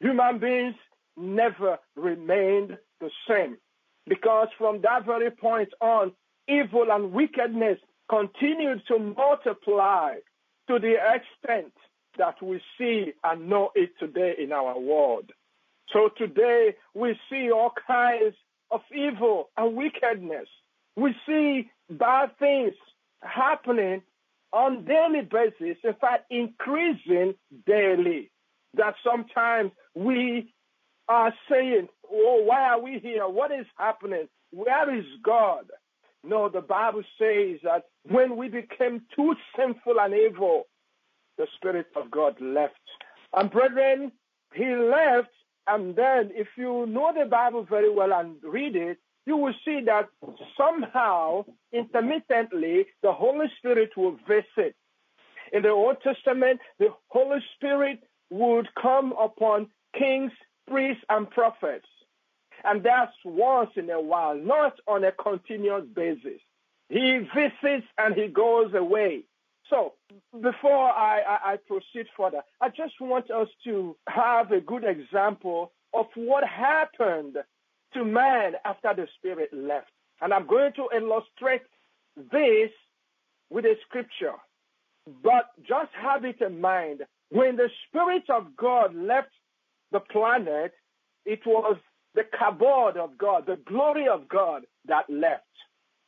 Human 0.00 0.38
beings 0.38 0.76
never 1.18 1.78
remained 1.94 2.78
the 3.02 3.10
same. 3.28 3.58
Because 4.06 4.48
from 4.56 4.80
that 4.80 5.04
very 5.04 5.30
point 5.30 5.68
on, 5.82 6.12
evil 6.48 6.86
and 6.90 7.12
wickedness 7.12 7.78
continued 8.08 8.80
to 8.88 8.98
multiply 8.98 10.14
to 10.68 10.78
the 10.78 10.94
extent 10.94 11.74
that 12.16 12.42
we 12.42 12.62
see 12.78 13.12
and 13.24 13.46
know 13.46 13.72
it 13.74 13.90
today 14.00 14.36
in 14.38 14.52
our 14.52 14.78
world. 14.80 15.30
So 15.92 16.08
today 16.16 16.76
we 16.94 17.20
see 17.28 17.50
all 17.50 17.74
kinds 17.86 18.36
of 18.70 18.80
evil 18.90 19.50
and 19.58 19.76
wickedness. 19.76 20.48
We 20.96 21.14
see 21.26 21.68
bad 21.90 22.36
things 22.38 22.74
happening 23.22 24.02
on 24.52 24.84
daily 24.84 25.22
basis, 25.22 25.78
in 25.82 25.94
fact, 26.00 26.24
increasing 26.30 27.34
daily. 27.66 28.30
That 28.74 28.94
sometimes 29.02 29.72
we 29.94 30.52
are 31.08 31.32
saying, 31.50 31.88
Oh, 32.10 32.42
why 32.44 32.68
are 32.68 32.80
we 32.80 32.98
here? 32.98 33.26
What 33.26 33.50
is 33.52 33.66
happening? 33.76 34.28
Where 34.50 34.94
is 34.94 35.04
God? 35.22 35.66
No, 36.22 36.48
the 36.48 36.60
Bible 36.60 37.02
says 37.18 37.60
that 37.62 37.84
when 38.04 38.36
we 38.36 38.48
became 38.48 39.02
too 39.14 39.34
sinful 39.56 39.98
and 40.00 40.14
evil, 40.14 40.64
the 41.38 41.46
Spirit 41.56 41.86
of 41.96 42.10
God 42.10 42.40
left. 42.40 42.74
And 43.32 43.50
brethren, 43.50 44.12
He 44.54 44.66
left 44.74 45.30
and 45.66 45.96
then, 45.96 46.30
if 46.34 46.48
you 46.56 46.86
know 46.86 47.12
the 47.16 47.28
Bible 47.28 47.66
very 47.68 47.92
well 47.92 48.12
and 48.12 48.36
read 48.42 48.76
it, 48.76 48.98
you 49.26 49.36
will 49.36 49.54
see 49.64 49.80
that 49.86 50.08
somehow, 50.56 51.44
intermittently, 51.72 52.86
the 53.02 53.12
Holy 53.12 53.46
Spirit 53.58 53.90
will 53.96 54.16
visit. 54.26 54.74
In 55.52 55.62
the 55.62 55.70
Old 55.70 56.00
Testament, 56.02 56.60
the 56.78 56.88
Holy 57.08 57.40
Spirit 57.56 58.02
would 58.30 58.68
come 58.80 59.12
upon 59.20 59.68
kings, 59.98 60.32
priests, 60.68 61.02
and 61.08 61.28
prophets. 61.30 61.86
And 62.64 62.82
that's 62.82 63.12
once 63.24 63.70
in 63.76 63.90
a 63.90 64.00
while, 64.00 64.36
not 64.36 64.74
on 64.86 65.04
a 65.04 65.12
continuous 65.12 65.84
basis. 65.94 66.40
He 66.88 67.26
visits 67.34 67.86
and 67.98 68.14
he 68.14 68.28
goes 68.28 68.74
away. 68.74 69.24
So, 69.68 69.94
before 70.40 70.90
I, 70.90 71.20
I, 71.20 71.52
I, 71.52 71.56
proceed 71.66 72.06
further, 72.16 72.42
I 72.60 72.68
just 72.68 72.94
want 73.00 73.30
us 73.32 73.48
to 73.64 73.96
have 74.08 74.52
a 74.52 74.60
good 74.60 74.84
example 74.84 75.72
of 75.92 76.06
what 76.14 76.44
happened 76.44 77.36
to 77.96 78.04
man 78.04 78.52
after 78.64 78.94
the 78.94 79.08
Spirit 79.18 79.50
left. 79.52 79.90
And 80.20 80.32
I'm 80.32 80.46
going 80.46 80.72
to 80.74 80.88
illustrate 80.94 81.62
this 82.16 82.70
with 83.50 83.64
a 83.64 83.74
scripture. 83.88 84.34
But 85.22 85.50
just 85.66 85.90
have 86.00 86.24
it 86.24 86.40
in 86.40 86.60
mind 86.60 87.02
when 87.30 87.56
the 87.56 87.68
Spirit 87.88 88.24
of 88.28 88.56
God 88.56 88.94
left 88.94 89.30
the 89.92 90.00
planet, 90.00 90.72
it 91.24 91.40
was 91.46 91.76
the 92.14 92.22
kabod 92.22 92.96
of 92.96 93.18
God, 93.18 93.44
the 93.46 93.58
glory 93.66 94.08
of 94.08 94.28
God 94.28 94.62
that 94.86 95.04
left. 95.08 95.42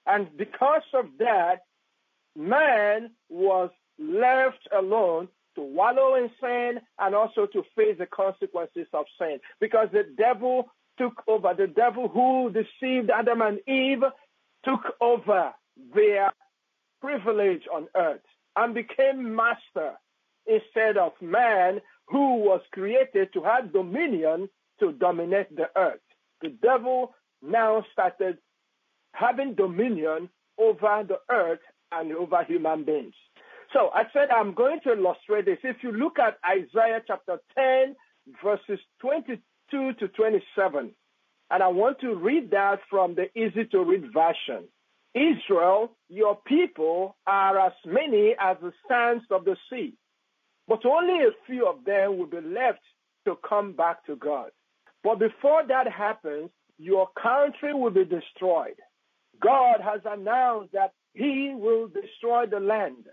And 0.07 0.29
because 0.37 0.83
of 0.95 1.07
that, 1.19 1.61
man 2.37 3.11
was 3.29 3.71
left 3.99 4.69
alone 4.77 5.29
to 5.55 5.61
wallow 5.61 6.15
in 6.15 6.31
sin 6.41 6.81
and 6.99 7.15
also 7.15 7.47
to 7.47 7.63
face 7.77 7.97
the 7.99 8.07
consequences 8.07 8.87
of 8.95 9.07
sin. 9.19 9.39
Because 9.61 9.89
the 9.93 10.05
devil 10.17 10.71
took 10.99 11.23
over. 11.29 11.55
The 11.55 11.67
devil 11.67 12.09
who 12.09 12.51
deceived 12.51 13.11
Adam 13.11 13.41
and 13.43 13.61
Eve 13.67 14.03
took 14.65 14.81
over 15.01 15.53
their 15.95 16.33
privilege 17.01 17.63
on 17.73 17.87
earth 17.97 18.21
and 18.57 18.75
became 18.75 19.35
master 19.35 19.93
instead 20.47 20.97
of 20.97 21.13
man 21.21 21.81
who 22.07 22.37
was 22.37 22.61
created 22.73 23.33
to 23.33 23.43
have 23.43 23.73
dominion 23.73 24.49
to 24.81 24.93
dominate 24.93 25.55
the 25.55 25.69
earth. 25.77 26.01
The 26.43 26.51
devil 26.63 27.15
now 27.43 27.85
started 27.93 28.39
having 29.13 29.55
dominion 29.55 30.29
over 30.59 31.05
the 31.07 31.19
earth 31.31 31.61
and 31.93 32.13
over 32.13 32.43
human 32.45 32.85
beings. 32.85 33.15
So 33.73 33.91
I 33.95 34.05
said 34.13 34.31
I'm 34.31 34.55
going 34.55 34.81
to 34.85 34.93
illustrate 34.93 35.45
this. 35.45 35.59
If 35.63 35.83
you 35.83 35.93
look 35.93 36.19
at 36.19 36.39
Isaiah 36.45 37.03
chapter 37.07 37.39
10, 37.57 37.95
verses 38.43 38.81
22 39.01 39.39
to 39.71 40.09
27, 40.09 40.91
and 41.51 41.63
I 41.63 41.69
want 41.69 42.01
to 42.01 42.15
read 42.15 42.51
that 42.51 42.81
from 42.91 43.15
the 43.15 43.27
easy 43.39 43.65
to 43.67 43.85
read 43.85 44.13
version. 44.13 44.69
Israel, 45.15 45.97
your 46.09 46.37
people 46.47 47.17
are 47.27 47.59
as 47.59 47.73
many 47.87 48.35
as 48.39 48.57
the 48.63 48.73
sands 48.89 49.25
of 49.31 49.45
the 49.45 49.57
sea, 49.71 49.95
but 50.67 50.85
only 50.85 51.25
a 51.25 51.31
few 51.47 51.67
of 51.67 51.85
them 51.85 52.19
will 52.19 52.27
be 52.27 52.41
left 52.41 52.81
to 53.27 53.37
come 53.49 53.73
back 53.73 54.05
to 54.07 54.17
God. 54.17 54.51
But 55.03 55.19
before 55.19 55.65
that 55.67 55.91
happens, 55.91 56.51
your 56.79 57.09
country 57.21 57.75
will 57.75 57.91
be 57.91 58.05
destroyed. 58.05 58.77
God 59.41 59.81
has 59.83 60.01
announced 60.05 60.73
that 60.73 60.93
He 61.15 61.53
will 61.55 61.89
destroy 61.89 62.47
the 62.47 62.61
land. 62.61 63.07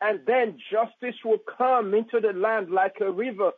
And 0.00 0.20
then 0.26 0.58
justice 0.70 1.16
will 1.24 1.40
come 1.58 1.94
into 1.94 2.20
the 2.20 2.32
land 2.32 2.70
like 2.70 2.96
a 3.00 3.10
river 3.10 3.50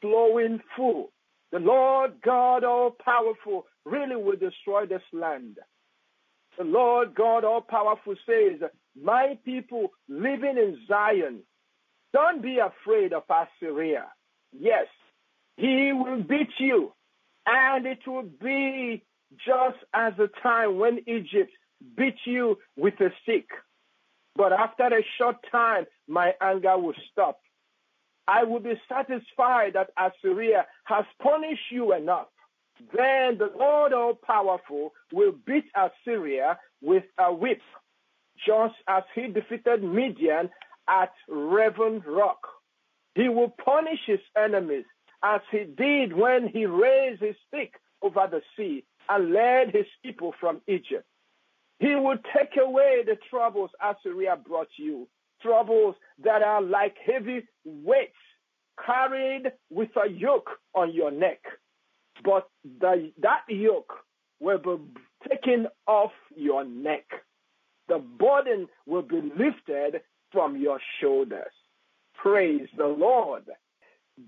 flowing 0.00 0.60
full. 0.76 1.12
The 1.52 1.58
Lord 1.58 2.14
God 2.24 2.64
all 2.64 2.90
powerful 2.90 3.66
really 3.84 4.16
will 4.16 4.36
destroy 4.36 4.86
this 4.86 5.02
land. 5.12 5.58
The 6.58 6.64
Lord 6.64 7.14
God 7.14 7.44
all 7.44 7.60
powerful 7.62 8.14
says, 8.26 8.60
My 9.00 9.38
people 9.44 9.92
living 10.08 10.56
in 10.58 10.78
Zion, 10.88 11.40
don't 12.12 12.42
be 12.42 12.58
afraid 12.58 13.12
of 13.12 13.22
Assyria. 13.30 14.06
Yes, 14.52 14.86
he 15.56 15.92
will 15.92 16.22
beat 16.22 16.50
you, 16.58 16.92
and 17.46 17.86
it 17.86 18.00
will 18.06 18.28
be 18.42 19.04
just 19.46 19.78
as 19.94 20.14
the 20.18 20.28
time 20.42 20.78
when 20.78 20.98
Egypt 21.06 21.52
beat 21.96 22.16
you 22.24 22.58
with 22.76 22.94
a 23.00 23.10
stick. 23.22 23.46
But 24.36 24.52
after 24.52 24.84
a 24.84 25.04
short 25.18 25.36
time, 25.50 25.84
my 26.08 26.32
anger 26.40 26.78
will 26.78 26.94
stop. 27.12 27.40
I 28.28 28.44
will 28.44 28.60
be 28.60 28.74
satisfied 28.88 29.72
that 29.72 29.90
Assyria 29.98 30.66
has 30.84 31.04
punished 31.20 31.72
you 31.72 31.94
enough. 31.94 32.28
Then 32.94 33.38
the 33.38 33.50
Lord 33.58 33.94
all 33.94 34.14
powerful 34.14 34.92
will 35.12 35.32
beat 35.46 35.64
Assyria 35.74 36.58
with 36.82 37.04
a 37.18 37.32
whip, 37.32 37.62
just 38.46 38.74
as 38.86 39.02
he 39.14 39.28
defeated 39.28 39.82
Midian 39.82 40.50
at 40.86 41.12
Oreb 41.28 42.04
Rock. 42.06 42.46
He 43.14 43.30
will 43.30 43.48
punish 43.64 44.00
his 44.06 44.20
enemies 44.36 44.84
as 45.24 45.40
he 45.50 45.64
did 45.64 46.12
when 46.12 46.48
he 46.48 46.66
raised 46.66 47.22
his 47.22 47.34
stick 47.48 47.72
over 48.02 48.28
the 48.30 48.42
sea 48.56 48.84
and 49.08 49.32
led 49.32 49.72
his 49.72 49.86
people 50.04 50.34
from 50.38 50.60
Egypt. 50.68 51.06
He 51.80 51.94
will 51.94 52.18
take 52.36 52.56
away 52.60 53.02
the 53.06 53.16
troubles 53.30 53.70
Assyria 53.82 54.36
brought 54.36 54.68
you, 54.76 55.08
troubles 55.42 55.94
that 56.24 56.42
are 56.42 56.62
like 56.62 56.96
heavy 57.04 57.46
weights 57.64 58.12
carried 58.84 59.52
with 59.70 59.90
a 60.02 60.08
yoke 60.08 60.50
on 60.74 60.92
your 60.92 61.10
neck. 61.10 61.40
But 62.24 62.48
the, 62.80 63.12
that 63.22 63.42
yoke 63.48 63.92
will 64.40 64.58
be 64.58 64.78
taken 65.28 65.66
off 65.86 66.12
your 66.36 66.64
neck. 66.64 67.04
The 67.88 67.98
burden 67.98 68.68
will 68.86 69.02
be 69.02 69.20
lifted 69.36 70.02
from 70.30 70.56
your 70.56 70.80
shoulders. 71.00 71.52
Praise 72.14 72.68
the 72.76 72.86
Lord. 72.86 73.44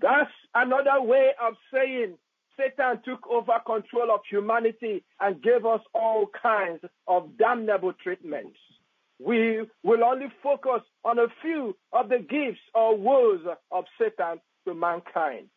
That's 0.01 0.31
another 0.55 1.01
way 1.01 1.31
of 1.41 1.53
saying 1.73 2.15
Satan 2.57 3.01
took 3.03 3.27
over 3.29 3.53
control 3.65 4.11
of 4.11 4.21
humanity 4.29 5.03
and 5.19 5.41
gave 5.41 5.65
us 5.65 5.81
all 5.93 6.27
kinds 6.41 6.81
of 7.07 7.37
damnable 7.37 7.93
treatments. 8.01 8.57
We 9.23 9.61
will 9.83 10.03
only 10.03 10.27
focus 10.41 10.81
on 11.05 11.19
a 11.19 11.27
few 11.41 11.75
of 11.93 12.09
the 12.09 12.19
gifts 12.19 12.61
or 12.73 12.97
woes 12.97 13.41
of 13.71 13.85
Satan 13.99 14.39
to 14.67 14.73
mankind. 14.73 15.47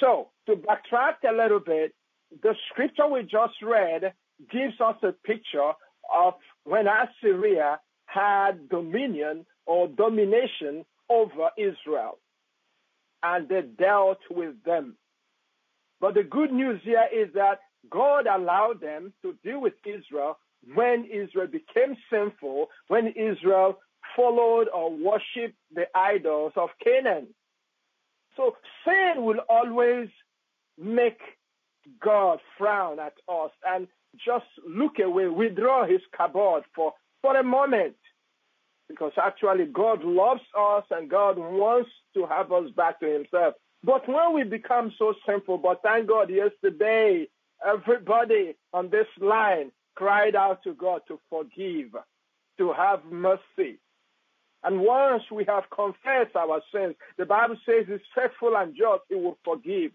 So, 0.00 0.30
to 0.46 0.56
backtrack 0.56 1.28
a 1.28 1.32
little 1.32 1.60
bit, 1.60 1.94
the 2.42 2.54
scripture 2.70 3.06
we 3.06 3.22
just 3.22 3.54
read 3.62 4.12
gives 4.50 4.80
us 4.80 4.96
a 5.02 5.12
picture 5.12 5.72
of 6.14 6.34
when 6.64 6.86
Assyria 6.86 7.78
had 8.06 8.68
dominion 8.68 9.46
or 9.66 9.88
domination 9.88 10.84
over 11.08 11.50
Israel. 11.56 12.18
And 13.22 13.48
they 13.48 13.62
dealt 13.62 14.20
with 14.30 14.62
them. 14.64 14.96
But 16.00 16.14
the 16.14 16.22
good 16.22 16.52
news 16.52 16.80
here 16.84 17.06
is 17.12 17.32
that 17.34 17.60
God 17.90 18.26
allowed 18.26 18.80
them 18.80 19.12
to 19.22 19.34
deal 19.44 19.60
with 19.60 19.74
Israel 19.84 20.38
when 20.74 21.04
Israel 21.04 21.46
became 21.46 21.96
sinful, 22.10 22.68
when 22.88 23.08
Israel 23.08 23.78
followed 24.16 24.68
or 24.74 24.90
worshiped 24.90 25.56
the 25.74 25.86
idols 25.94 26.52
of 26.56 26.70
Canaan. 26.82 27.28
So 28.36 28.56
sin 28.84 29.24
will 29.24 29.40
always 29.48 30.08
make 30.76 31.18
God 32.00 32.38
frown 32.56 32.98
at 33.00 33.14
us 33.28 33.50
and 33.66 33.88
just 34.24 34.46
look 34.66 34.98
away, 34.98 35.26
withdraw 35.26 35.86
his 35.86 36.00
kabod 36.18 36.62
for, 36.74 36.92
for 37.22 37.36
a 37.36 37.42
moment. 37.42 37.96
Because 38.88 39.12
actually, 39.20 39.66
God 39.66 40.02
loves 40.02 40.40
us 40.58 40.84
and 40.90 41.10
God 41.10 41.36
wants 41.36 41.90
to 42.14 42.26
have 42.26 42.52
us 42.52 42.70
back 42.76 43.00
to 43.00 43.06
himself. 43.06 43.54
But 43.84 44.08
when 44.08 44.34
we 44.34 44.44
become 44.44 44.92
so 44.98 45.14
sinful, 45.26 45.58
but 45.58 45.82
thank 45.82 46.08
God, 46.08 46.30
yesterday, 46.30 47.28
everybody 47.64 48.56
on 48.72 48.90
this 48.90 49.06
line 49.20 49.70
cried 49.98 50.36
out 50.36 50.62
to 50.62 50.74
God 50.74 51.00
to 51.08 51.18
forgive, 51.28 51.90
to 52.56 52.72
have 52.72 53.00
mercy. 53.10 53.80
And 54.62 54.80
once 54.80 55.24
we 55.28 55.44
have 55.46 55.64
confessed 55.74 56.36
our 56.36 56.62
sins, 56.72 56.94
the 57.16 57.26
Bible 57.26 57.56
says 57.66 57.86
he's 57.88 57.98
faithful 58.14 58.56
and 58.56 58.76
just, 58.76 59.02
he 59.08 59.16
will 59.16 59.38
forgive. 59.44 59.90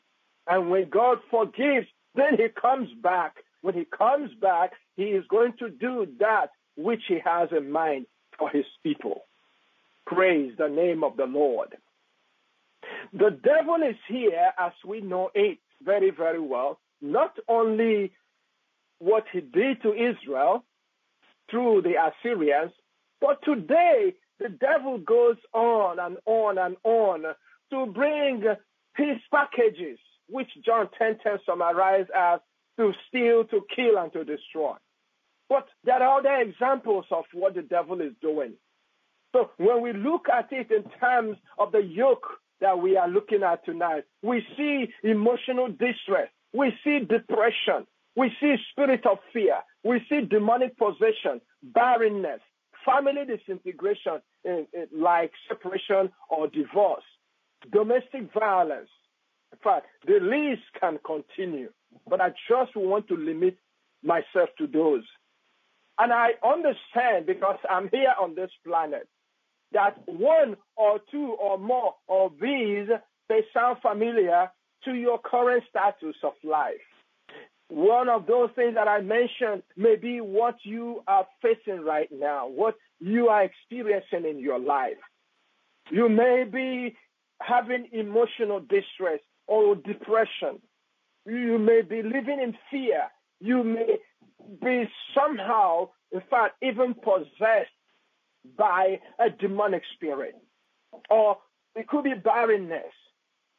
And 0.46 0.70
when 0.70 0.90
God 0.90 1.20
forgives, 1.32 1.88
then 2.16 2.36
he 2.36 2.50
comes 2.50 2.90
back. 3.02 3.38
When 3.62 3.76
he 3.76 3.86
comes 3.86 4.32
back, 4.42 4.74
he 4.98 5.04
is 5.04 5.24
going 5.30 5.54
to 5.60 5.70
do 5.70 6.06
that 6.20 6.48
which 6.76 7.04
he 7.08 7.20
has 7.24 7.48
in 7.58 7.72
mind 7.72 8.06
for 8.38 8.50
his 8.50 8.66
people. 8.84 9.22
Praise 10.06 10.52
the 10.58 10.68
name 10.68 11.06
of 11.06 11.16
the 11.16 11.28
Lord. 11.28 11.78
The 13.14 13.32
devil 13.32 13.78
is 13.90 13.96
here 14.10 14.52
as 14.60 14.74
we 14.86 15.00
know 15.00 15.32
it 15.34 15.60
very, 15.82 16.10
very 16.10 16.42
well. 16.42 16.78
Not 17.02 17.38
only 17.48 18.12
what 19.00 19.26
he 19.32 19.42
did 19.42 19.82
to 19.82 19.94
Israel 19.94 20.64
through 21.50 21.82
the 21.82 21.96
Assyrians, 21.96 22.72
but 23.20 23.44
today 23.44 24.14
the 24.40 24.50
devil 24.50 24.98
goes 24.98 25.38
on 25.54 26.00
and 26.00 26.18
on 26.26 26.58
and 26.58 26.76
on 26.84 27.24
to 27.72 27.86
bring 27.92 28.44
his 28.96 29.18
packages, 29.32 30.00
which 30.30 30.50
John 30.66 30.90
10 30.98 31.20
10 31.24 31.40
summarized 31.46 32.10
as 32.16 32.40
to 32.78 32.92
steal, 33.08 33.46
to 33.46 33.62
kill, 33.76 33.98
and 33.98 34.12
to 34.14 34.24
destroy. 34.24 34.76
But 35.50 35.68
there 35.84 36.02
are 36.02 36.20
other 36.20 36.36
examples 36.42 37.06
of 37.12 37.26
what 37.34 37.56
the 37.56 37.62
devil 37.62 38.02
is 38.02 38.14
doing. 38.22 38.54
So 39.34 39.52
when 39.58 39.82
we 39.82 39.94
look 39.94 40.28
at 40.30 40.52
it 40.52 40.72
in 40.72 40.84
terms 41.00 41.38
of 41.58 41.72
the 41.72 41.84
yoke 41.84 42.28
that 42.62 42.80
we 42.80 42.98
are 42.98 43.08
looking 43.08 43.44
at 43.44 43.66
tonight, 43.66 44.04
we 44.22 44.46
see 44.58 44.88
emotional 45.04 45.68
distress, 45.68 46.30
we 46.54 46.72
see 46.84 47.00
depression, 47.00 47.86
we 48.16 48.32
see 48.40 48.56
spirit 48.72 49.06
of 49.06 49.18
fear, 49.32 49.58
we 49.84 50.02
see 50.10 50.22
demonic 50.22 50.78
possession, 50.78 51.42
barrenness, 51.62 52.42
family 52.86 53.26
disintegration, 53.26 54.22
in, 54.46 54.68
in, 54.74 54.88
like 54.96 55.32
separation 55.48 56.12
or 56.30 56.48
divorce, 56.48 57.04
domestic 57.72 58.32
violence. 58.34 58.90
In 59.52 59.60
fact, 59.64 59.88
the 60.06 60.20
list 60.20 60.64
can 60.80 61.00
continue, 61.06 61.70
but 62.08 62.22
I 62.22 62.34
just 62.50 62.76
want 62.76 63.08
to 63.08 63.16
limit 63.16 63.58
myself 64.04 64.50
to 64.58 64.68
those. 64.68 65.04
And 66.00 66.12
I 66.12 66.32
understand 66.44 67.28
because 67.28 67.58
I'm 67.70 67.90
here 67.90 68.14
on 68.20 68.36
this 68.36 68.50
planet 68.66 69.08
that 69.74 69.98
one 70.08 70.56
or 70.76 71.00
two 71.12 71.36
or 71.40 71.58
more 71.58 71.96
of 72.10 72.34
these 72.42 72.88
they 73.30 73.42
sound 73.54 73.78
familiar 73.82 74.52
to 74.86 74.94
your 74.94 75.18
current 75.18 75.64
status 75.70 76.16
of 76.24 76.34
life. 76.44 76.76
One 77.74 78.08
of 78.08 78.28
those 78.28 78.52
things 78.56 78.76
that 78.76 78.88
I 78.88 79.02
mentioned 79.02 79.64
may 79.76 79.96
be 79.96 80.22
what 80.22 80.58
you 80.62 81.02
are 81.08 81.26
facing 81.42 81.84
right 81.84 82.08
now, 82.12 82.46
what 82.48 82.76
you 83.00 83.30
are 83.30 83.44
experiencing 83.44 84.30
in 84.30 84.38
your 84.38 84.60
life. 84.60 85.02
You 85.90 86.08
may 86.08 86.44
be 86.44 86.96
having 87.42 87.88
emotional 87.92 88.60
distress 88.60 89.22
or 89.48 89.74
depression. 89.74 90.62
You 91.26 91.58
may 91.58 91.82
be 91.82 92.04
living 92.04 92.40
in 92.44 92.56
fear. 92.70 93.08
You 93.42 93.64
may 93.64 93.98
be 94.64 94.88
somehow, 95.16 95.90
in 96.12 96.22
fact, 96.30 96.58
even 96.62 96.94
possessed 96.94 97.72
by 98.56 99.00
a 99.18 99.32
demonic 99.32 99.82
spirit. 99.96 100.36
Or 101.10 101.40
it 101.76 101.88
could 101.88 102.04
be 102.04 102.14
barrenness. 102.14 102.94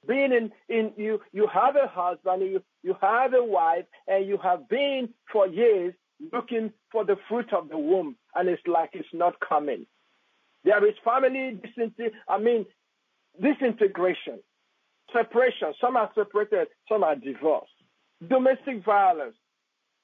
Being 0.07 0.33
in, 0.33 0.53
in 0.69 0.93
you, 0.97 1.21
you 1.33 1.47
have 1.47 1.77
a 1.77 1.87
husband, 1.87 2.43
you, 2.43 2.63
you 2.83 2.97
have 3.01 3.35
a 3.35 3.45
wife, 3.45 3.85
and 4.07 4.27
you 4.27 4.39
have 4.43 4.69
been 4.69 5.09
for 5.33 5.47
years 5.47 5.95
looking 6.33 6.73
for 6.91 7.05
the 7.05 7.17
fruit 7.29 7.53
of 7.53 7.69
the 7.69 7.79
womb, 7.79 8.17
and 8.35 8.49
it's 8.49 8.63
like 8.67 8.91
it's 8.93 9.09
not 9.13 9.35
coming. 9.41 9.87
There 10.65 10.87
is 10.87 10.95
family 11.05 11.61
disintegration, 11.63 12.19
I 12.29 12.39
mean, 12.39 12.67
disintegration, 13.41 14.41
separation. 15.13 15.75
Some 15.81 15.97
are 15.97 16.11
separated, 16.15 16.69
some 16.89 17.05
are 17.05 17.17
divorced. 17.17 17.71
Domestic 18.29 18.85
violence. 18.85 19.37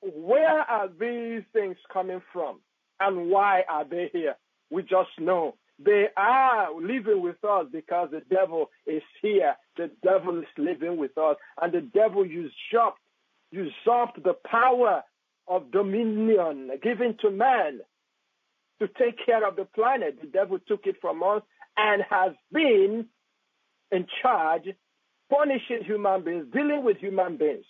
Where 0.03 0.61
are 0.61 0.89
these 0.89 1.43
things 1.53 1.77
coming 1.93 2.23
from? 2.33 2.61
And 3.01 3.31
why 3.31 3.65
are 3.69 3.85
they 3.85 4.11
here? 4.13 4.37
We 4.71 4.83
just 4.83 5.11
know 5.19 5.57
they 5.85 6.09
are 6.16 6.69
living 6.75 7.23
with 7.23 7.43
us 7.45 7.66
because 7.73 8.11
the 8.11 8.23
devil 8.35 8.71
is 8.87 9.03
here. 9.23 9.55
The 9.77 9.90
devil 10.03 10.38
is 10.38 10.47
living 10.59 10.97
with 10.99 11.16
us. 11.16 11.37
And 11.61 11.73
the 11.73 11.81
devil 11.81 12.27
usurped, 12.27 13.01
usurped 13.51 14.23
the 14.23 14.35
power 14.47 15.03
of 15.49 15.71
dominion 15.73 16.71
given 16.83 17.16
to 17.23 17.31
man 17.31 17.81
to 18.81 18.88
take 18.88 19.25
care 19.25 19.47
of 19.47 19.57
the 19.57 19.64
planet. 19.64 20.19
The 20.21 20.29
devil 20.29 20.59
took 20.69 20.87
it 20.87 20.97
from 21.01 21.23
us 21.23 21.43
and 21.77 22.03
has 22.11 22.33
been 22.53 23.07
in 23.90 24.07
charge, 24.23 24.69
punishing 25.31 25.85
human 25.85 26.23
beings, 26.23 26.47
dealing 26.53 26.85
with 26.85 26.99
human 26.99 27.37
beings. 27.37 27.64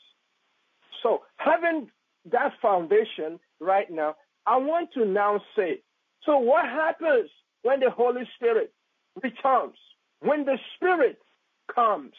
So, 1.02 1.22
having 1.36 1.90
that 2.30 2.52
foundation 2.60 3.38
right 3.60 3.90
now, 3.90 4.16
I 4.46 4.58
want 4.58 4.90
to 4.94 5.04
now 5.06 5.40
say 5.56 5.82
so, 6.26 6.38
what 6.38 6.64
happens 6.66 7.30
when 7.62 7.80
the 7.80 7.90
Holy 7.90 8.28
Spirit 8.36 8.72
returns? 9.22 9.76
When 10.20 10.44
the 10.44 10.58
Spirit 10.76 11.18
comes? 11.74 12.14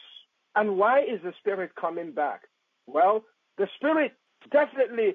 And 0.54 0.76
why 0.76 1.00
is 1.00 1.20
the 1.22 1.32
Spirit 1.38 1.72
coming 1.80 2.12
back? 2.12 2.42
Well, 2.86 3.24
the 3.58 3.68
Spirit 3.76 4.12
definitely 4.50 5.14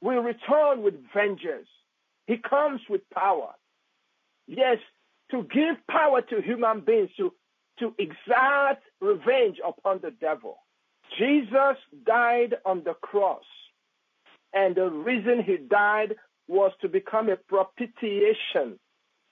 will 0.00 0.22
return 0.22 0.82
with 0.82 0.94
vengeance. 1.14 1.68
He 2.26 2.38
comes 2.38 2.80
with 2.88 3.02
power. 3.10 3.54
Yes, 4.46 4.78
to 5.30 5.42
give 5.44 5.76
power 5.90 6.22
to 6.22 6.40
human 6.40 6.80
beings 6.80 7.10
to, 7.16 7.32
to 7.78 7.94
exact 7.98 8.84
revenge 9.00 9.58
upon 9.66 10.00
the 10.02 10.10
devil. 10.10 10.58
Jesus 11.18 11.76
died 12.06 12.54
on 12.64 12.82
the 12.84 12.94
cross. 12.94 13.44
And 14.52 14.74
the 14.74 14.90
reason 14.90 15.42
he 15.42 15.56
died 15.56 16.16
was 16.48 16.72
to 16.80 16.88
become 16.88 17.28
a 17.28 17.36
propitiation, 17.36 18.78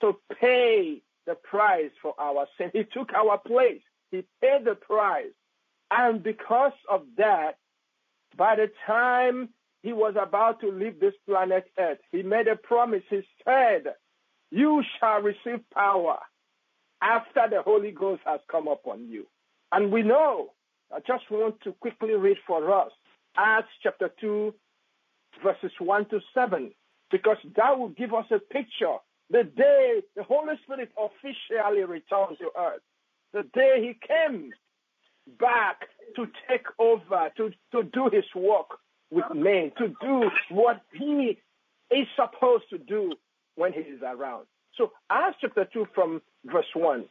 to 0.01 0.17
pay 0.39 1.01
the 1.25 1.35
price 1.35 1.91
for 2.01 2.13
our 2.19 2.47
sin. 2.57 2.71
He 2.73 2.83
took 2.83 3.13
our 3.13 3.37
place. 3.37 3.81
He 4.11 4.23
paid 4.41 4.65
the 4.65 4.75
price. 4.75 5.33
And 5.91 6.23
because 6.23 6.73
of 6.89 7.03
that, 7.17 7.57
by 8.37 8.55
the 8.55 8.71
time 8.85 9.49
he 9.81 9.93
was 9.93 10.15
about 10.21 10.61
to 10.61 10.71
leave 10.71 10.99
this 10.99 11.13
planet 11.27 11.65
Earth, 11.77 11.99
he 12.11 12.21
made 12.23 12.47
a 12.47 12.55
promise. 12.55 13.03
He 13.09 13.21
said, 13.43 13.93
You 14.51 14.83
shall 14.99 15.21
receive 15.21 15.63
power 15.73 16.19
after 17.01 17.41
the 17.49 17.61
Holy 17.61 17.91
Ghost 17.91 18.21
has 18.25 18.39
come 18.51 18.67
upon 18.67 19.07
you. 19.07 19.25
And 19.71 19.91
we 19.91 20.03
know, 20.03 20.51
I 20.93 20.99
just 20.99 21.29
want 21.29 21.61
to 21.61 21.73
quickly 21.73 22.13
read 22.13 22.37
for 22.45 22.73
us 22.73 22.91
Acts 23.37 23.69
chapter 23.81 24.09
2, 24.19 24.53
verses 25.43 25.71
1 25.79 26.09
to 26.09 26.19
7, 26.33 26.71
because 27.11 27.37
that 27.55 27.77
will 27.77 27.89
give 27.89 28.13
us 28.13 28.25
a 28.31 28.39
picture. 28.39 28.97
The 29.31 29.43
day 29.43 30.01
the 30.15 30.23
Holy 30.23 30.55
Spirit 30.63 30.91
officially 30.97 31.83
returns 31.83 32.39
to 32.39 32.49
earth, 32.57 32.81
the 33.33 33.43
day 33.53 33.77
he 33.79 34.07
came 34.07 34.51
back 35.39 35.87
to 36.15 36.27
take 36.49 36.65
over, 36.79 37.29
to, 37.37 37.51
to 37.71 37.83
do 37.83 38.09
his 38.11 38.25
work 38.35 38.79
with 39.11 39.25
men, 39.35 39.71
to 39.77 39.93
do 40.01 40.29
what 40.49 40.81
he 40.93 41.37
is 41.91 42.07
supposed 42.15 42.69
to 42.71 42.77
do 42.77 43.13
when 43.55 43.73
he 43.73 43.81
is 43.81 44.01
around. 44.01 44.45
So, 44.75 44.93
Acts 45.09 45.37
chapter 45.41 45.65
2 45.71 45.87
from 45.93 46.21
verse 46.45 46.65
1. 46.73 47.05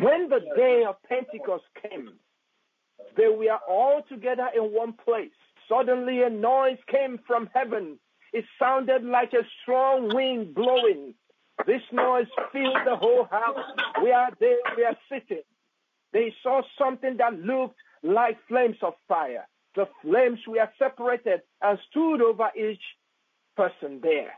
When 0.00 0.28
the 0.28 0.40
day 0.56 0.84
of 0.88 0.96
Pentecost 1.08 1.64
came, 1.82 2.12
they 3.16 3.28
were 3.28 3.58
all 3.68 4.02
together 4.08 4.48
in 4.54 4.62
one 4.72 4.94
place. 4.94 5.30
Suddenly 5.68 6.22
a 6.22 6.30
noise 6.30 6.78
came 6.88 7.18
from 7.26 7.48
heaven. 7.54 7.98
It 8.32 8.44
sounded 8.58 9.04
like 9.04 9.32
a 9.32 9.46
strong 9.62 10.14
wind 10.14 10.54
blowing. 10.54 11.14
This 11.64 11.82
noise 11.92 12.26
filled 12.52 12.76
the 12.84 12.96
whole 12.96 13.24
house 13.24 13.64
where 14.02 14.28
they 14.38 14.56
were 14.76 14.96
sitting. 15.08 15.42
They 16.12 16.34
saw 16.42 16.62
something 16.78 17.16
that 17.18 17.38
looked 17.40 17.76
like 18.02 18.36
flames 18.48 18.76
of 18.82 18.94
fire. 19.08 19.46
The 19.74 19.86
flames 20.02 20.40
were 20.46 20.68
separated 20.78 21.42
and 21.62 21.78
stood 21.90 22.22
over 22.22 22.50
each 22.56 22.82
person 23.56 24.00
there. 24.02 24.32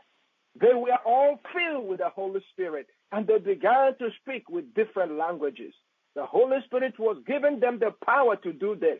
They 0.59 0.73
were 0.73 0.97
all 1.05 1.39
filled 1.53 1.87
with 1.87 1.99
the 1.99 2.09
Holy 2.09 2.41
Spirit 2.51 2.87
and 3.11 3.27
they 3.27 3.37
began 3.39 3.97
to 3.99 4.09
speak 4.21 4.49
with 4.49 4.73
different 4.73 5.13
languages. 5.13 5.73
The 6.15 6.25
Holy 6.25 6.57
Spirit 6.65 6.99
was 6.99 7.17
giving 7.25 7.59
them 7.59 7.79
the 7.79 7.93
power 8.05 8.35
to 8.37 8.51
do 8.53 8.75
this. 8.75 8.99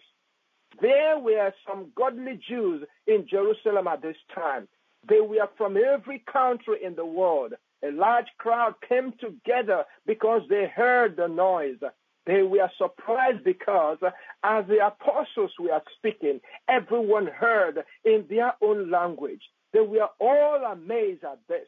There 0.82 1.17
were 1.19 1.51
some 1.67 1.91
godly 1.95 2.39
Jews 2.47 2.84
in 3.08 3.27
Jerusalem 3.29 3.88
at 3.88 4.01
this 4.01 4.15
time. 4.34 4.67
They 5.08 5.19
were 5.19 5.49
from 5.58 5.77
every 5.77 6.23
country 6.32 6.77
in 6.84 6.95
the 6.95 7.05
world. 7.05 7.53
A 7.83 7.91
large 7.91 8.27
crowd 8.37 8.75
came 8.87 9.13
together 9.19 9.85
because 10.05 10.41
they 10.49 10.67
heard 10.67 11.15
the 11.15 11.27
noise. 11.27 11.77
They 12.25 12.43
were 12.43 12.69
surprised 12.77 13.43
because 13.43 13.97
as 14.43 14.65
the 14.67 14.85
apostles 14.85 15.51
were 15.59 15.81
speaking, 15.97 16.41
everyone 16.67 17.27
heard 17.27 17.83
in 18.03 18.25
their 18.29 18.53
own 18.61 18.91
language. 18.91 19.41
They 19.73 19.79
were 19.79 20.09
all 20.19 20.63
amazed 20.71 21.23
at 21.23 21.39
this. 21.47 21.67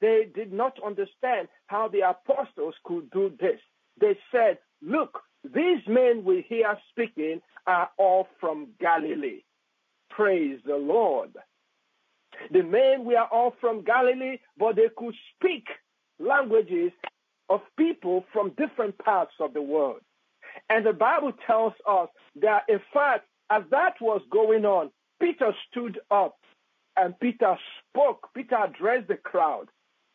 They 0.00 0.28
did 0.34 0.52
not 0.52 0.78
understand 0.84 1.48
how 1.66 1.88
the 1.88 2.08
apostles 2.08 2.74
could 2.84 3.10
do 3.10 3.32
this. 3.40 3.60
They 4.00 4.18
said, 4.32 4.58
Look, 4.80 5.18
these 5.44 5.80
men 5.86 6.24
we 6.24 6.46
hear 6.48 6.78
speaking 6.90 7.42
are 7.66 7.90
all 7.98 8.28
from 8.40 8.68
Galilee. 8.80 9.42
Praise 10.10 10.60
the 10.64 10.76
Lord. 10.76 11.36
The 12.50 12.62
men 12.62 13.04
were 13.04 13.26
all 13.30 13.54
from 13.60 13.84
Galilee, 13.84 14.38
but 14.58 14.76
they 14.76 14.88
could 14.96 15.14
speak 15.36 15.66
languages 16.18 16.92
of 17.48 17.60
people 17.76 18.24
from 18.32 18.50
different 18.56 18.96
parts 18.98 19.32
of 19.40 19.54
the 19.54 19.62
world. 19.62 20.00
And 20.68 20.86
the 20.86 20.92
Bible 20.92 21.32
tells 21.46 21.72
us 21.88 22.08
that, 22.40 22.62
in 22.68 22.80
fact, 22.92 23.26
as 23.50 23.64
that 23.70 23.94
was 24.00 24.22
going 24.30 24.64
on, 24.64 24.90
Peter 25.20 25.52
stood 25.70 26.00
up 26.10 26.36
and 26.96 27.18
Peter 27.18 27.56
spoke. 27.88 28.28
Peter 28.34 28.56
addressed 28.56 29.08
the 29.08 29.16
crowd. 29.16 29.66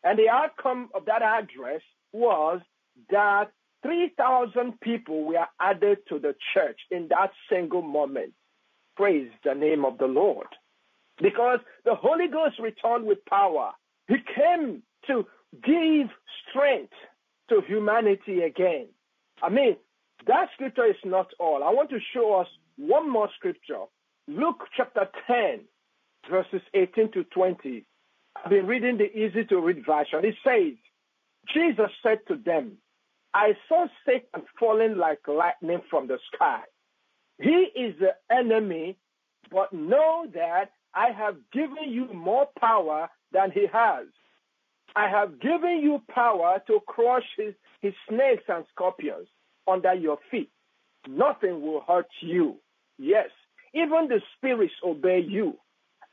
And 0.02 0.18
the 0.18 0.28
outcome 0.28 0.88
of 0.94 1.04
that 1.06 1.22
address 1.22 1.82
was 2.12 2.60
that 3.10 3.50
3,000 3.82 4.80
people 4.80 5.24
were 5.24 5.46
added 5.60 5.98
to 6.08 6.18
the 6.18 6.34
church 6.54 6.80
in 6.90 7.08
that 7.08 7.30
single 7.50 7.82
moment. 7.82 8.32
Praise 8.96 9.30
the 9.44 9.54
name 9.54 9.84
of 9.84 9.98
the 9.98 10.06
Lord. 10.06 10.46
Because 11.22 11.60
the 11.84 11.94
Holy 11.94 12.28
Ghost 12.28 12.58
returned 12.60 13.06
with 13.06 13.24
power. 13.26 13.72
He 14.08 14.16
came 14.34 14.82
to 15.06 15.26
give 15.64 16.08
strength 16.50 16.92
to 17.48 17.60
humanity 17.66 18.42
again. 18.42 18.88
I 19.42 19.48
mean, 19.48 19.76
that 20.26 20.48
scripture 20.54 20.86
is 20.86 20.96
not 21.04 21.28
all. 21.38 21.62
I 21.62 21.70
want 21.70 21.90
to 21.90 21.98
show 22.14 22.34
us 22.34 22.48
one 22.76 23.10
more 23.10 23.28
scripture. 23.36 23.84
Luke 24.28 24.64
chapter 24.76 25.08
10, 25.26 25.60
verses 26.30 26.62
18 26.74 27.12
to 27.12 27.24
20. 27.24 27.86
I've 28.44 28.50
been 28.50 28.66
reading 28.66 28.98
the 28.98 29.16
easy 29.16 29.44
to 29.44 29.60
read 29.60 29.84
version. 29.86 30.24
It 30.24 30.34
says, 30.44 30.74
Jesus 31.54 31.90
said 32.02 32.18
to 32.28 32.36
them, 32.36 32.72
I 33.32 33.52
saw 33.68 33.86
Satan 34.04 34.46
falling 34.58 34.96
like 34.96 35.20
lightning 35.28 35.80
from 35.90 36.08
the 36.08 36.18
sky. 36.34 36.60
He 37.38 37.68
is 37.76 37.94
the 38.00 38.14
enemy, 38.34 38.96
but 39.50 39.72
know 39.72 40.26
that 40.34 40.70
I 40.96 41.10
have 41.10 41.36
given 41.52 41.90
you 41.90 42.08
more 42.14 42.48
power 42.58 43.10
than 43.30 43.50
he 43.50 43.66
has. 43.70 44.06
I 44.96 45.08
have 45.10 45.38
given 45.40 45.80
you 45.82 46.00
power 46.08 46.62
to 46.66 46.80
crush 46.88 47.26
his, 47.36 47.52
his 47.82 47.92
snakes 48.08 48.44
and 48.48 48.64
scorpions 48.72 49.28
under 49.68 49.92
your 49.92 50.18
feet. 50.30 50.50
Nothing 51.06 51.60
will 51.60 51.82
hurt 51.86 52.08
you. 52.22 52.56
Yes, 52.98 53.28
even 53.74 54.08
the 54.08 54.22
spirits 54.36 54.72
obey 54.82 55.20
you. 55.20 55.58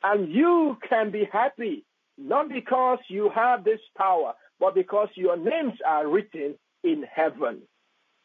And 0.04 0.30
you 0.30 0.78
can 0.88 1.12
be 1.12 1.30
happy, 1.32 1.86
not 2.18 2.50
because 2.50 3.00
you 3.08 3.32
have 3.34 3.64
this 3.64 3.80
power, 3.98 4.34
but 4.60 4.76
because 4.76 5.08
your 5.16 5.38
names 5.38 5.80
are 5.88 6.10
written 6.10 6.56
in 6.84 7.06
heaven. 7.10 7.62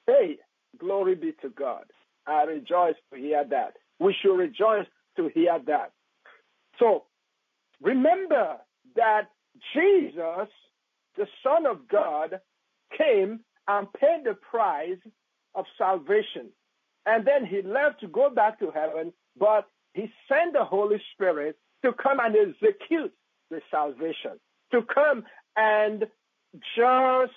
Hey, 0.08 0.38
glory 0.76 1.14
be 1.14 1.34
to 1.40 1.50
God. 1.50 1.84
I 2.26 2.42
rejoice 2.42 2.96
to 3.12 3.18
hear 3.20 3.44
that. 3.48 3.74
We 4.00 4.12
should 4.20 4.36
rejoice 4.36 4.86
to 5.16 5.28
hear 5.28 5.56
that. 5.66 5.92
So 6.78 7.04
remember 7.80 8.56
that 8.96 9.30
Jesus, 9.74 10.48
the 11.16 11.26
Son 11.42 11.66
of 11.66 11.88
God, 11.88 12.40
came 12.96 13.40
and 13.66 13.92
paid 13.92 14.24
the 14.24 14.34
price 14.34 14.98
of 15.54 15.64
salvation. 15.76 16.50
And 17.06 17.26
then 17.26 17.44
he 17.46 17.62
left 17.62 18.00
to 18.00 18.08
go 18.08 18.30
back 18.30 18.58
to 18.60 18.70
heaven, 18.70 19.12
but 19.38 19.66
he 19.94 20.10
sent 20.28 20.52
the 20.52 20.64
Holy 20.64 21.00
Spirit 21.14 21.56
to 21.84 21.92
come 21.92 22.18
and 22.20 22.34
execute 22.36 23.12
the 23.50 23.60
salvation, 23.70 24.38
to 24.72 24.82
come 24.82 25.24
and 25.56 26.06
just 26.76 27.32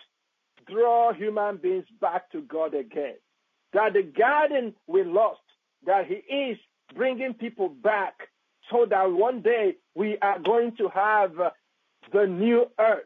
draw 0.70 1.14
human 1.14 1.58
beings 1.58 1.86
back 2.00 2.30
to 2.32 2.42
God 2.42 2.74
again. 2.74 3.16
That 3.74 3.94
the 3.94 4.04
garden 4.04 4.76
we 4.88 5.04
lost, 5.04 5.40
that 5.86 6.06
He 6.08 6.16
is 6.34 6.58
bringing 6.96 7.34
people 7.34 7.70
back 7.70 8.14
so 8.72 8.86
that 8.90 9.12
one 9.12 9.42
day 9.42 9.76
we 9.96 10.18
are 10.22 10.40
going 10.40 10.76
to 10.78 10.90
have 10.90 11.40
uh, 11.40 11.50
the 12.14 12.26
new 12.26 12.66
earth, 12.80 13.04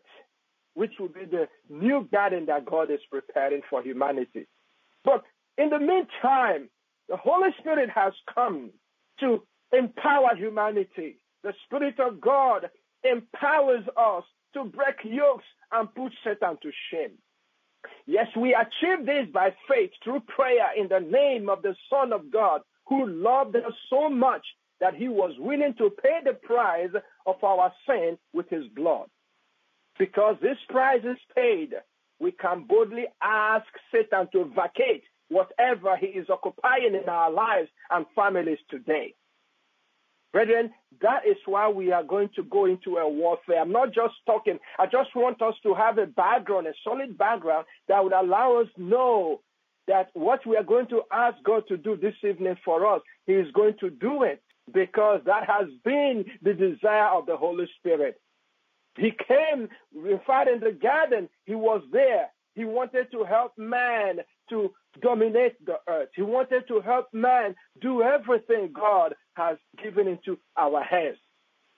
which 0.75 0.93
will 0.99 1.09
be 1.09 1.25
the 1.25 1.47
new 1.69 2.07
garden 2.11 2.45
that 2.45 2.65
God 2.65 2.91
is 2.91 2.99
preparing 3.09 3.61
for 3.69 3.81
humanity. 3.81 4.47
But 5.03 5.23
in 5.57 5.69
the 5.69 5.79
meantime, 5.79 6.69
the 7.09 7.17
Holy 7.17 7.49
Spirit 7.59 7.89
has 7.89 8.13
come 8.33 8.71
to 9.19 9.43
empower 9.71 10.35
humanity. 10.35 11.17
The 11.43 11.53
Spirit 11.65 11.99
of 11.99 12.21
God 12.21 12.69
empowers 13.03 13.85
us 13.97 14.23
to 14.53 14.65
break 14.65 14.95
yokes 15.03 15.45
and 15.71 15.93
put 15.93 16.11
Satan 16.23 16.57
to 16.61 16.71
shame. 16.91 17.11
Yes, 18.07 18.27
we 18.35 18.55
achieve 18.55 19.05
this 19.05 19.27
by 19.31 19.53
faith 19.69 19.91
through 20.03 20.21
prayer 20.21 20.69
in 20.75 20.87
the 20.87 20.99
name 20.99 21.49
of 21.49 21.61
the 21.61 21.75
Son 21.89 22.13
of 22.13 22.31
God 22.31 22.61
who 22.87 23.07
loved 23.07 23.55
us 23.55 23.73
so 23.89 24.09
much 24.09 24.43
that 24.81 24.95
he 24.95 25.07
was 25.07 25.33
willing 25.39 25.73
to 25.77 25.89
pay 25.89 26.19
the 26.23 26.33
price 26.33 26.89
of 27.25 27.43
our 27.43 27.71
sin 27.87 28.17
with 28.33 28.49
his 28.49 28.65
blood. 28.75 29.07
Because 29.97 30.35
this 30.41 30.57
price 30.69 31.03
is 31.03 31.17
paid, 31.35 31.73
we 32.19 32.31
can 32.31 32.65
boldly 32.67 33.05
ask 33.21 33.65
Satan 33.91 34.27
to 34.33 34.51
vacate 34.55 35.03
whatever 35.29 35.95
he 35.97 36.07
is 36.07 36.29
occupying 36.29 36.95
in 36.95 37.09
our 37.09 37.31
lives 37.31 37.69
and 37.89 38.05
families 38.15 38.59
today. 38.69 39.13
Brethren, 40.33 40.71
that 41.01 41.25
is 41.25 41.37
why 41.45 41.69
we 41.69 41.93
are 41.93 42.03
going 42.03 42.29
to 42.35 42.43
go 42.43 42.65
into 42.65 42.97
a 42.97 43.09
warfare. 43.09 43.61
I'm 43.61 43.71
not 43.71 43.93
just 43.93 44.15
talking. 44.25 44.59
I 44.77 44.85
just 44.85 45.15
want 45.15 45.41
us 45.41 45.55
to 45.63 45.73
have 45.73 45.97
a 45.97 46.07
background, 46.07 46.67
a 46.67 46.73
solid 46.83 47.17
background 47.17 47.65
that 47.87 48.03
would 48.03 48.11
allow 48.11 48.59
us 48.59 48.67
know 48.77 49.39
that 49.87 50.09
what 50.13 50.45
we 50.45 50.57
are 50.57 50.63
going 50.63 50.87
to 50.87 51.03
ask 51.11 51.37
God 51.45 51.63
to 51.69 51.77
do 51.77 51.95
this 51.95 52.15
evening 52.21 52.57
for 52.65 52.85
us, 52.85 53.01
He 53.25 53.33
is 53.33 53.49
going 53.53 53.75
to 53.79 53.89
do 53.89 54.23
it 54.23 54.41
because 54.73 55.21
that 55.25 55.47
has 55.47 55.67
been 55.83 56.25
the 56.41 56.53
desire 56.53 57.09
of 57.09 57.25
the 57.25 57.37
Holy 57.37 57.67
Spirit. 57.77 58.19
He 58.97 59.11
came, 59.11 59.69
in 59.93 60.19
fact, 60.25 60.49
in 60.49 60.59
the 60.59 60.71
garden, 60.71 61.29
He 61.45 61.55
was 61.55 61.81
there. 61.91 62.29
He 62.55 62.63
wanted 62.63 63.11
to 63.11 63.25
help 63.25 63.51
man 63.57 64.19
to 64.49 64.71
dominate 65.01 65.63
the 65.65 65.77
earth. 65.89 66.09
He 66.15 66.21
wanted 66.21 66.67
to 66.69 66.79
help 66.79 67.07
man 67.13 67.55
do 67.81 68.01
everything 68.01 68.71
God 68.73 69.13
has 69.35 69.57
given 69.83 70.07
into 70.07 70.39
our 70.57 70.81
hands. 70.81 71.17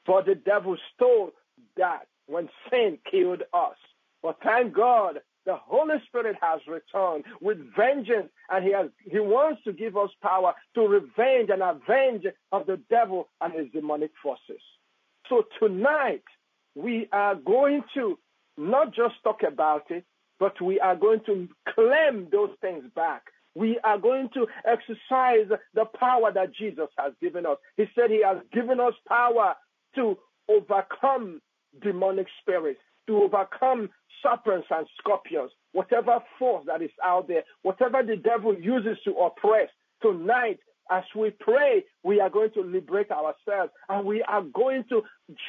But 0.05 0.27
the 0.27 0.35
devil 0.35 0.77
stole 0.93 1.31
that 1.77 2.07
when 2.27 2.49
sin 2.69 2.99
killed 3.09 3.41
us. 3.53 3.77
But 4.21 4.37
thank 4.43 4.73
God, 4.73 5.21
the 5.47 5.55
Holy 5.55 5.95
Spirit 6.07 6.35
has 6.41 6.59
returned 6.67 7.23
with 7.41 7.57
vengeance, 7.75 8.29
and 8.49 8.63
He 8.63 8.73
has 8.73 8.89
He 9.09 9.19
wants 9.19 9.63
to 9.63 9.71
give 9.71 9.95
us 9.97 10.09
power 10.21 10.53
to 10.75 10.81
revenge 10.81 11.49
and 11.49 11.63
avenge 11.63 12.25
of 12.51 12.67
the 12.67 12.79
devil 12.89 13.29
and 13.41 13.53
his 13.53 13.71
demonic 13.71 14.11
forces. 14.21 14.61
So 15.29 15.43
tonight 15.59 16.23
we 16.75 17.07
are 17.13 17.35
going 17.35 17.83
to 17.95 18.19
not 18.57 18.93
just 18.93 19.15
talk 19.23 19.41
about 19.47 19.89
it, 19.89 20.03
but 20.37 20.61
we 20.61 20.81
are 20.81 20.95
going 20.97 21.21
to 21.25 21.47
claim 21.73 22.27
those 22.29 22.51
things 22.59 22.83
back. 22.93 23.23
We 23.55 23.79
are 23.85 23.97
going 23.97 24.29
to 24.33 24.47
exercise 24.65 25.47
the 25.73 25.85
power 25.97 26.31
that 26.33 26.53
Jesus 26.53 26.89
has 26.97 27.13
given 27.21 27.45
us. 27.45 27.57
He 27.77 27.85
said 27.95 28.11
He 28.11 28.21
has 28.21 28.37
given 28.51 28.81
us 28.81 28.93
power 29.07 29.55
to 29.95 30.17
overcome 30.49 31.41
demonic 31.81 32.27
spirits, 32.41 32.81
to 33.07 33.23
overcome 33.23 33.89
serpents 34.21 34.67
and 34.69 34.87
scorpions, 34.97 35.51
whatever 35.73 36.19
force 36.39 36.65
that 36.67 36.81
is 36.81 36.91
out 37.03 37.27
there, 37.27 37.43
whatever 37.61 38.03
the 38.03 38.15
devil 38.15 38.55
uses 38.57 38.97
to 39.05 39.11
oppress. 39.13 39.69
Tonight, 40.01 40.59
as 40.91 41.03
we 41.15 41.31
pray, 41.31 41.83
we 42.03 42.19
are 42.19 42.29
going 42.29 42.51
to 42.51 42.61
liberate 42.61 43.11
ourselves 43.11 43.71
and 43.89 44.05
we 44.05 44.21
are 44.23 44.43
going 44.43 44.85
to 44.89 45.03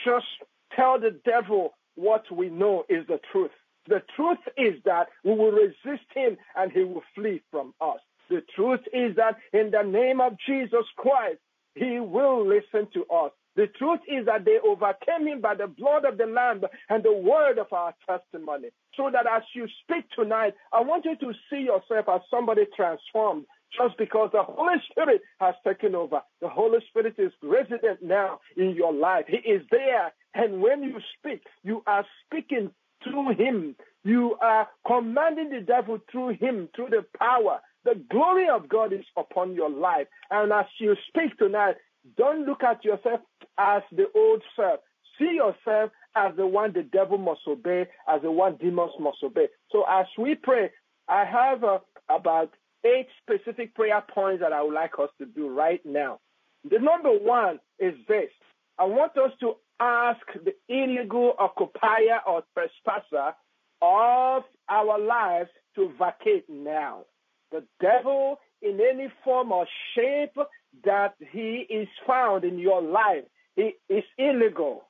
just 0.04 0.26
tell 0.74 0.98
the 0.98 1.18
devil 1.24 1.74
what 1.94 2.24
we 2.30 2.48
know 2.48 2.84
is 2.88 3.06
the 3.06 3.20
truth. 3.32 3.50
The 3.88 4.02
truth 4.16 4.38
is 4.56 4.74
that 4.84 5.08
we 5.24 5.32
will 5.32 5.52
resist 5.52 6.06
him 6.14 6.36
and 6.56 6.70
he 6.72 6.84
will 6.84 7.02
flee 7.14 7.42
from 7.50 7.74
us. 7.80 7.98
The 8.28 8.42
truth 8.54 8.80
is 8.92 9.16
that 9.16 9.36
in 9.52 9.70
the 9.70 9.82
name 9.82 10.20
of 10.20 10.36
Jesus 10.46 10.84
Christ, 10.96 11.38
he 11.74 11.98
will 12.00 12.46
listen 12.46 12.88
to 12.92 13.04
us. 13.06 13.32
The 13.58 13.66
truth 13.76 13.98
is 14.06 14.24
that 14.26 14.44
they 14.44 14.58
overcame 14.64 15.26
him 15.26 15.40
by 15.40 15.56
the 15.56 15.66
blood 15.66 16.04
of 16.04 16.16
the 16.16 16.26
Lamb 16.26 16.62
and 16.88 17.02
the 17.02 17.12
word 17.12 17.58
of 17.58 17.66
our 17.72 17.92
testimony. 18.08 18.68
So 18.94 19.10
that 19.12 19.26
as 19.26 19.42
you 19.52 19.66
speak 19.82 20.04
tonight, 20.16 20.54
I 20.72 20.80
want 20.80 21.04
you 21.04 21.16
to 21.16 21.32
see 21.50 21.62
yourself 21.62 22.06
as 22.08 22.20
somebody 22.30 22.66
transformed 22.76 23.46
just 23.76 23.98
because 23.98 24.30
the 24.32 24.44
Holy 24.44 24.76
Spirit 24.88 25.22
has 25.40 25.56
taken 25.66 25.96
over. 25.96 26.20
The 26.40 26.48
Holy 26.48 26.78
Spirit 26.88 27.16
is 27.18 27.32
resident 27.42 28.00
now 28.00 28.38
in 28.56 28.76
your 28.76 28.92
life. 28.92 29.24
He 29.26 29.38
is 29.38 29.62
there. 29.72 30.12
And 30.34 30.62
when 30.62 30.84
you 30.84 31.00
speak, 31.18 31.42
you 31.64 31.82
are 31.88 32.06
speaking 32.26 32.70
through 33.02 33.34
him. 33.34 33.74
You 34.04 34.36
are 34.40 34.68
commanding 34.86 35.50
the 35.50 35.62
devil 35.62 35.98
through 36.12 36.36
him, 36.36 36.68
through 36.76 36.90
the 36.90 37.04
power. 37.18 37.58
The 37.84 38.00
glory 38.08 38.48
of 38.48 38.68
God 38.68 38.92
is 38.92 39.04
upon 39.16 39.56
your 39.56 39.68
life. 39.70 40.06
And 40.30 40.52
as 40.52 40.66
you 40.78 40.94
speak 41.08 41.36
tonight, 41.38 41.74
don't 42.16 42.46
look 42.46 42.62
at 42.62 42.84
yourself 42.84 43.20
as 43.58 43.82
the 43.92 44.06
old 44.14 44.42
self. 44.56 44.80
See 45.18 45.34
yourself 45.34 45.90
as 46.14 46.34
the 46.36 46.46
one 46.46 46.72
the 46.72 46.82
devil 46.82 47.18
must 47.18 47.40
obey, 47.46 47.86
as 48.08 48.22
the 48.22 48.30
one 48.30 48.56
demons 48.56 48.92
must 49.00 49.18
obey. 49.22 49.48
So 49.70 49.84
as 49.88 50.06
we 50.16 50.34
pray, 50.34 50.70
I 51.08 51.24
have 51.24 51.64
uh, 51.64 51.78
about 52.08 52.52
eight 52.84 53.08
specific 53.22 53.74
prayer 53.74 54.02
points 54.14 54.40
that 54.42 54.52
I 54.52 54.62
would 54.62 54.74
like 54.74 54.92
us 55.00 55.10
to 55.18 55.26
do 55.26 55.48
right 55.48 55.84
now. 55.84 56.20
The 56.68 56.78
number 56.78 57.10
one 57.10 57.60
is 57.78 57.94
this. 58.06 58.30
I 58.78 58.84
want 58.84 59.16
us 59.16 59.32
to 59.40 59.54
ask 59.80 60.20
the 60.44 60.54
illegal 60.68 61.34
occupier 61.38 62.20
or 62.26 62.42
trespasser 62.54 63.34
of 63.80 64.42
our 64.68 64.98
lives 64.98 65.50
to 65.76 65.92
vacate 65.98 66.48
now. 66.48 67.04
The 67.50 67.64
devil, 67.80 68.38
in 68.60 68.80
any 68.80 69.08
form 69.24 69.52
or 69.52 69.66
shape 69.94 70.36
that 70.84 71.14
he 71.32 71.66
is 71.70 71.88
found 72.06 72.44
in 72.44 72.58
your 72.58 72.82
life, 72.82 73.24
he 73.58 73.74
is 73.88 74.04
illegal. 74.16 74.84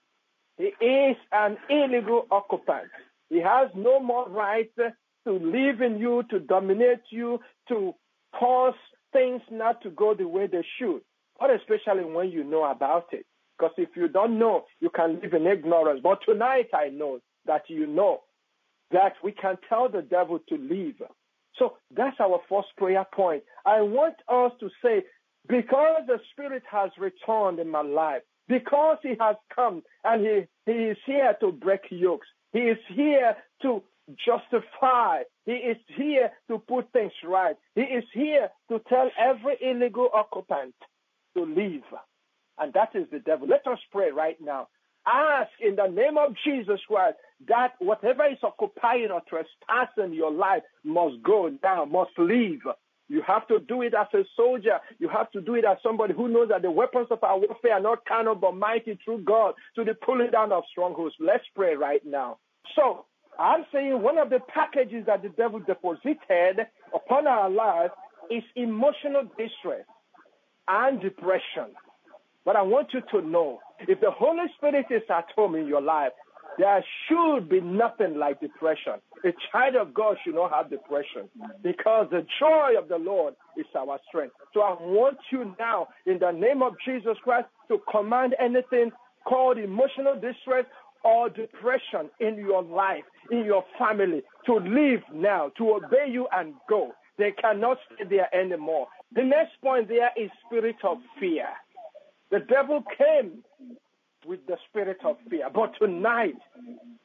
He 0.58 0.74
is 0.84 1.16
an 1.32 1.56
illegal 1.70 2.26
occupant. 2.30 2.88
He 3.30 3.38
has 3.40 3.70
no 3.74 3.98
more 3.98 4.28
right 4.28 4.70
to 4.76 5.32
live 5.32 5.80
in 5.80 5.98
you, 5.98 6.22
to 6.28 6.38
dominate 6.38 7.00
you, 7.10 7.40
to 7.68 7.94
cause 8.38 8.74
things 9.10 9.40
not 9.50 9.80
to 9.82 9.90
go 9.90 10.12
the 10.14 10.28
way 10.28 10.46
they 10.46 10.64
should, 10.78 11.00
but 11.40 11.48
especially 11.50 12.04
when 12.04 12.28
you 12.28 12.44
know 12.44 12.64
about 12.64 13.06
it. 13.12 13.24
Because 13.58 13.72
if 13.78 13.88
you 13.96 14.06
don't 14.06 14.38
know, 14.38 14.64
you 14.80 14.90
can 14.90 15.18
live 15.22 15.32
in 15.32 15.46
ignorance. 15.46 16.00
But 16.02 16.18
tonight 16.26 16.68
I 16.74 16.90
know 16.90 17.20
that 17.46 17.62
you 17.68 17.86
know 17.86 18.20
that 18.90 19.14
we 19.24 19.32
can 19.32 19.56
tell 19.70 19.88
the 19.88 20.02
devil 20.02 20.40
to 20.50 20.56
leave. 20.58 21.00
So 21.58 21.78
that's 21.96 22.20
our 22.20 22.40
first 22.50 22.68
prayer 22.76 23.06
point. 23.14 23.44
I 23.64 23.80
want 23.80 24.16
us 24.28 24.52
to 24.60 24.68
say, 24.84 25.04
because 25.48 26.02
the 26.06 26.18
Spirit 26.32 26.64
has 26.70 26.90
returned 26.98 27.60
in 27.60 27.70
my 27.70 27.80
life, 27.80 28.22
because 28.48 28.98
He 29.02 29.14
has 29.20 29.36
come 29.54 29.82
and 30.04 30.22
He, 30.22 30.46
he 30.70 30.78
is 30.78 30.98
here 31.06 31.36
to 31.40 31.52
break 31.52 31.82
yokes, 31.90 32.26
He 32.52 32.60
is 32.60 32.78
here 32.88 33.36
to 33.62 33.82
justify, 34.24 35.22
He 35.44 35.52
is 35.52 35.76
here 35.96 36.30
to 36.48 36.58
put 36.58 36.92
things 36.92 37.12
right, 37.24 37.56
He 37.74 37.82
is 37.82 38.04
here 38.12 38.48
to 38.70 38.80
tell 38.88 39.10
every 39.18 39.56
illegal 39.60 40.08
occupant 40.12 40.74
to 41.36 41.44
leave. 41.44 41.82
And 42.58 42.72
that 42.72 42.90
is 42.94 43.06
the 43.12 43.20
devil. 43.20 43.46
Let 43.46 43.66
us 43.66 43.78
pray 43.92 44.10
right 44.10 44.36
now. 44.40 44.68
Ask 45.06 45.50
in 45.60 45.76
the 45.76 45.86
name 45.86 46.18
of 46.18 46.34
Jesus 46.44 46.80
Christ 46.86 47.16
that 47.48 47.72
whatever 47.78 48.26
is 48.26 48.38
occupying 48.42 49.10
or 49.10 49.22
trespassing 49.28 50.12
your 50.12 50.32
life 50.32 50.62
must 50.84 51.22
go 51.22 51.48
down, 51.62 51.92
must 51.92 52.10
leave. 52.18 52.60
You 53.08 53.22
have 53.26 53.46
to 53.48 53.58
do 53.58 53.82
it 53.82 53.94
as 53.94 54.06
a 54.14 54.24
soldier. 54.36 54.78
You 54.98 55.08
have 55.08 55.30
to 55.32 55.40
do 55.40 55.54
it 55.54 55.64
as 55.64 55.78
somebody 55.82 56.14
who 56.14 56.28
knows 56.28 56.48
that 56.50 56.62
the 56.62 56.70
weapons 56.70 57.08
of 57.10 57.22
our 57.24 57.38
warfare 57.38 57.74
are 57.74 57.80
not 57.80 58.04
carnal 58.04 58.34
but 58.34 58.54
mighty 58.54 58.98
through 59.04 59.22
God 59.24 59.54
to 59.76 59.84
the 59.84 59.94
pulling 59.94 60.30
down 60.30 60.52
of 60.52 60.64
strongholds. 60.70 61.14
Let's 61.18 61.44
pray 61.54 61.74
right 61.74 62.04
now. 62.04 62.38
So, 62.76 63.06
I'm 63.38 63.64
saying 63.72 64.02
one 64.02 64.18
of 64.18 64.30
the 64.30 64.40
packages 64.52 65.06
that 65.06 65.22
the 65.22 65.28
devil 65.28 65.60
deposited 65.60 66.66
upon 66.92 67.26
our 67.26 67.48
lives 67.48 67.92
is 68.30 68.42
emotional 68.56 69.22
distress 69.38 69.86
and 70.66 71.00
depression. 71.00 71.72
But 72.44 72.56
I 72.56 72.62
want 72.62 72.88
you 72.92 73.00
to 73.12 73.26
know 73.26 73.60
if 73.80 74.00
the 74.00 74.10
Holy 74.10 74.46
Spirit 74.56 74.86
is 74.90 75.02
at 75.08 75.26
home 75.36 75.54
in 75.54 75.66
your 75.66 75.80
life, 75.80 76.12
there 76.58 76.84
should 77.06 77.48
be 77.48 77.60
nothing 77.60 78.18
like 78.18 78.40
depression. 78.40 78.94
A 79.24 79.30
child 79.52 79.76
of 79.76 79.94
God 79.94 80.16
should 80.24 80.34
not 80.34 80.52
have 80.52 80.70
depression 80.70 81.28
because 81.62 82.08
the 82.10 82.26
joy 82.40 82.72
of 82.76 82.88
the 82.88 82.98
Lord 82.98 83.34
is 83.56 83.66
our 83.76 83.98
strength. 84.08 84.34
So 84.52 84.60
I 84.60 84.72
want 84.80 85.18
you 85.30 85.54
now, 85.58 85.88
in 86.06 86.18
the 86.18 86.32
name 86.32 86.62
of 86.62 86.74
Jesus 86.84 87.16
Christ, 87.22 87.46
to 87.68 87.78
command 87.90 88.34
anything 88.40 88.90
called 89.26 89.58
emotional 89.58 90.14
distress 90.14 90.64
or 91.04 91.28
depression 91.28 92.10
in 92.20 92.36
your 92.36 92.62
life, 92.62 93.04
in 93.30 93.44
your 93.44 93.64
family, 93.78 94.22
to 94.46 94.56
leave 94.56 95.02
now, 95.14 95.50
to 95.58 95.74
obey 95.74 96.10
you 96.10 96.26
and 96.32 96.54
go. 96.68 96.92
They 97.18 97.32
cannot 97.32 97.78
stay 97.86 98.04
there 98.08 98.34
anymore. 98.34 98.88
The 99.14 99.22
next 99.22 99.60
point 99.62 99.88
there 99.88 100.10
is 100.16 100.30
spirit 100.46 100.76
of 100.84 100.98
fear. 101.20 101.46
The 102.30 102.40
devil 102.40 102.82
came 102.96 103.44
with 104.28 104.46
the 104.46 104.56
spirit 104.68 104.98
of 105.04 105.16
fear. 105.30 105.48
But 105.52 105.72
tonight, 105.80 106.34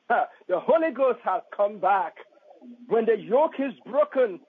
the 0.09 0.59
Holy 0.59 0.91
Ghost 0.93 1.19
has 1.23 1.41
come 1.55 1.79
back. 1.79 2.15
When 2.87 3.05
the 3.05 3.17
yoke 3.17 3.53
is 3.59 3.73
broken, 3.89 4.41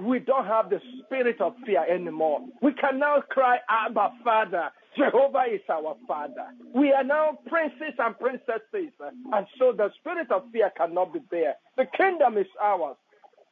we 0.00 0.18
don't 0.18 0.46
have 0.46 0.70
the 0.70 0.80
spirit 1.04 1.40
of 1.40 1.54
fear 1.64 1.84
anymore. 1.88 2.40
We 2.62 2.72
can 2.72 2.98
now 2.98 3.22
cry, 3.28 3.58
Abba, 3.68 4.12
Father. 4.24 4.70
Jehovah 4.96 5.44
is 5.52 5.60
our 5.70 5.96
Father. 6.08 6.46
We 6.74 6.92
are 6.92 7.04
now 7.04 7.38
princes 7.46 7.94
and 7.98 8.18
princesses. 8.18 8.92
And 9.32 9.46
so 9.58 9.72
the 9.72 9.90
spirit 10.00 10.30
of 10.30 10.44
fear 10.52 10.72
cannot 10.76 11.12
be 11.12 11.20
there. 11.30 11.54
The 11.76 11.84
kingdom 11.96 12.38
is 12.38 12.46
ours. 12.62 12.96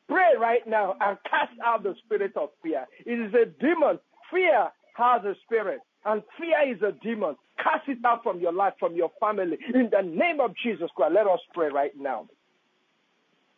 Pray 0.08 0.32
right 0.38 0.66
now 0.66 0.96
and 1.00 1.16
cast 1.28 1.52
out 1.64 1.82
the 1.82 1.94
spirit 2.04 2.32
of 2.36 2.50
fear. 2.62 2.86
It 3.06 3.18
is 3.20 3.34
a 3.34 3.46
demon. 3.62 3.98
Fear 4.32 4.68
has 4.94 5.24
a 5.24 5.34
spirit. 5.44 5.80
And 6.04 6.22
fear 6.38 6.74
is 6.74 6.82
a 6.82 6.92
demon. 7.04 7.36
Cast 7.62 7.88
it 7.88 7.98
out 8.04 8.22
from 8.22 8.40
your 8.40 8.52
life, 8.52 8.74
from 8.78 8.94
your 8.94 9.10
family. 9.20 9.58
In 9.74 9.90
the 9.90 10.02
name 10.02 10.40
of 10.40 10.52
Jesus 10.62 10.90
Christ, 10.96 11.14
let 11.14 11.26
us 11.26 11.40
pray 11.54 11.68
right 11.68 11.92
now. 11.98 12.28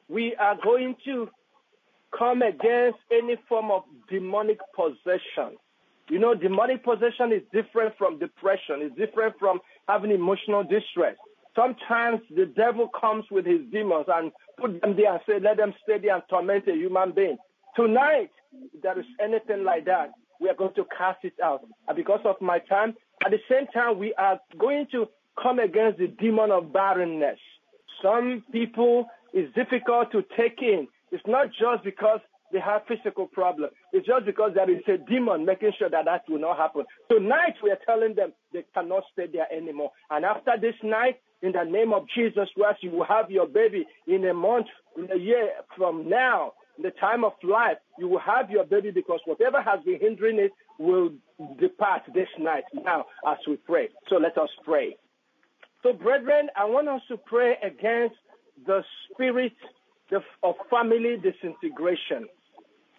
We 0.09 0.35
are 0.37 0.57
going 0.62 0.97
to 1.07 1.29
come 2.17 2.43
against 2.43 2.99
any 3.11 3.37
form 3.49 3.71
of 3.71 3.83
demonic 4.11 4.59
possession. 4.75 5.57
You 6.11 6.19
know, 6.19 6.35
demonic 6.35 6.85
possession 6.85 7.33
is 7.33 7.43
different 7.53 7.97
from 7.97 8.19
depression, 8.19 8.81
it's 8.83 8.97
different 8.97 9.37
from 9.38 9.61
having 9.88 10.11
emotional 10.11 10.62
distress. 10.62 11.17
Sometimes 11.57 12.21
the 12.35 12.47
devil 12.47 12.88
comes 13.01 13.25
with 13.31 13.47
his 13.47 13.61
demons 13.73 14.07
and 14.09 14.33
put 14.61 14.81
them 14.81 14.97
there 14.97 15.12
and 15.12 15.21
say, 15.27 15.38
let 15.40 15.57
them 15.57 15.73
stay 15.83 15.99
there 15.99 16.14
and 16.17 16.23
torment 16.29 16.69
a 16.69 16.73
human 16.73 17.12
being. 17.12 17.38
Tonight, 17.77 18.31
if 18.75 18.83
there 18.83 18.99
is 18.99 19.07
anything 19.23 19.64
like 19.64 19.85
that, 19.87 20.11
we 20.40 20.49
are 20.49 20.55
going 20.55 20.75
to 20.75 20.85
cast 20.97 21.25
it 21.25 21.35
out. 21.43 21.64
And 21.88 21.97
because 21.97 22.21
of 22.25 22.37
my 22.40 22.59
time, 22.59 22.95
at 23.24 23.30
the 23.30 23.38
same 23.48 23.66
time, 23.68 23.98
we 23.98 24.14
are 24.14 24.40
going 24.58 24.87
to 24.92 25.08
come 25.42 25.58
against 25.58 25.98
the 25.98 26.08
demon 26.08 26.50
of 26.50 26.72
barrenness. 26.72 27.38
Some 28.02 28.44
people, 28.52 29.06
it's 29.32 29.52
difficult 29.54 30.12
to 30.12 30.24
take 30.37 30.60
in. 30.60 30.88
It's 31.10 31.26
not 31.26 31.48
just 31.48 31.84
because 31.84 32.20
they 32.52 32.60
have 32.60 32.82
physical 32.87 33.26
problems. 33.26 33.72
It's 33.92 34.06
just 34.06 34.26
because 34.26 34.52
there 34.54 34.70
is 34.70 34.82
a 34.88 34.98
demon 34.98 35.44
making 35.44 35.72
sure 35.78 35.90
that 35.90 36.04
that 36.04 36.22
will 36.28 36.38
not 36.38 36.56
happen. 36.56 36.84
Tonight, 37.10 37.54
we 37.62 37.70
are 37.70 37.78
telling 37.87 38.14
them 38.14 38.32
they 38.52 38.64
cannot 38.74 39.04
stay 39.12 39.26
there 39.32 39.52
anymore. 39.52 39.90
And 40.10 40.24
after 40.24 40.52
this 40.60 40.74
night, 40.82 41.20
in 41.42 41.52
the 41.52 41.64
name 41.64 41.92
of 41.92 42.06
Jesus 42.14 42.48
Christ, 42.54 42.82
you 42.82 42.90
will 42.90 43.04
have 43.04 43.30
your 43.30 43.46
baby 43.46 43.84
in 44.06 44.24
a 44.26 44.34
month, 44.34 44.66
in 44.96 45.10
a 45.10 45.18
year 45.18 45.50
from 45.76 46.08
now 46.08 46.52
in 46.76 46.82
the 46.82 46.90
time 46.90 47.24
of 47.24 47.32
life, 47.42 47.76
you 47.98 48.08
will 48.08 48.20
have 48.20 48.50
your 48.50 48.64
baby 48.64 48.90
because 48.90 49.20
whatever 49.24 49.62
has 49.62 49.80
been 49.84 50.00
hindering 50.00 50.38
it 50.38 50.52
will 50.78 51.10
depart 51.58 52.02
this 52.14 52.28
night 52.38 52.64
now 52.72 53.04
as 53.26 53.38
we 53.46 53.56
pray. 53.56 53.88
So 54.08 54.16
let 54.16 54.37
us 54.38 54.48
pray. 54.64 54.96
So, 55.82 55.92
brethren, 55.92 56.48
I 56.56 56.64
want 56.64 56.88
us 56.88 57.02
to 57.08 57.18
pray 57.18 57.56
against 57.62 58.16
the 58.66 58.82
spirit 59.10 59.52
of 60.42 60.54
family 60.70 61.16
disintegration, 61.22 62.26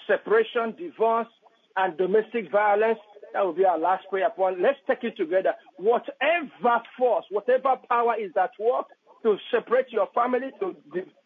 separation, 0.05 0.75
divorce, 0.77 1.27
and 1.77 1.97
domestic 1.97 2.51
violence. 2.51 2.99
That 3.33 3.43
will 3.43 3.53
be 3.53 3.65
our 3.65 3.79
last 3.79 4.05
prayer 4.09 4.29
point. 4.29 4.61
Let's 4.61 4.77
take 4.87 5.03
it 5.03 5.17
together. 5.17 5.53
Whatever 5.77 6.81
force, 6.97 7.25
whatever 7.31 7.75
power 7.89 8.15
is 8.19 8.31
at 8.41 8.51
work 8.59 8.85
to 9.23 9.35
separate 9.51 9.87
your 9.91 10.07
family, 10.13 10.51
to 10.59 10.75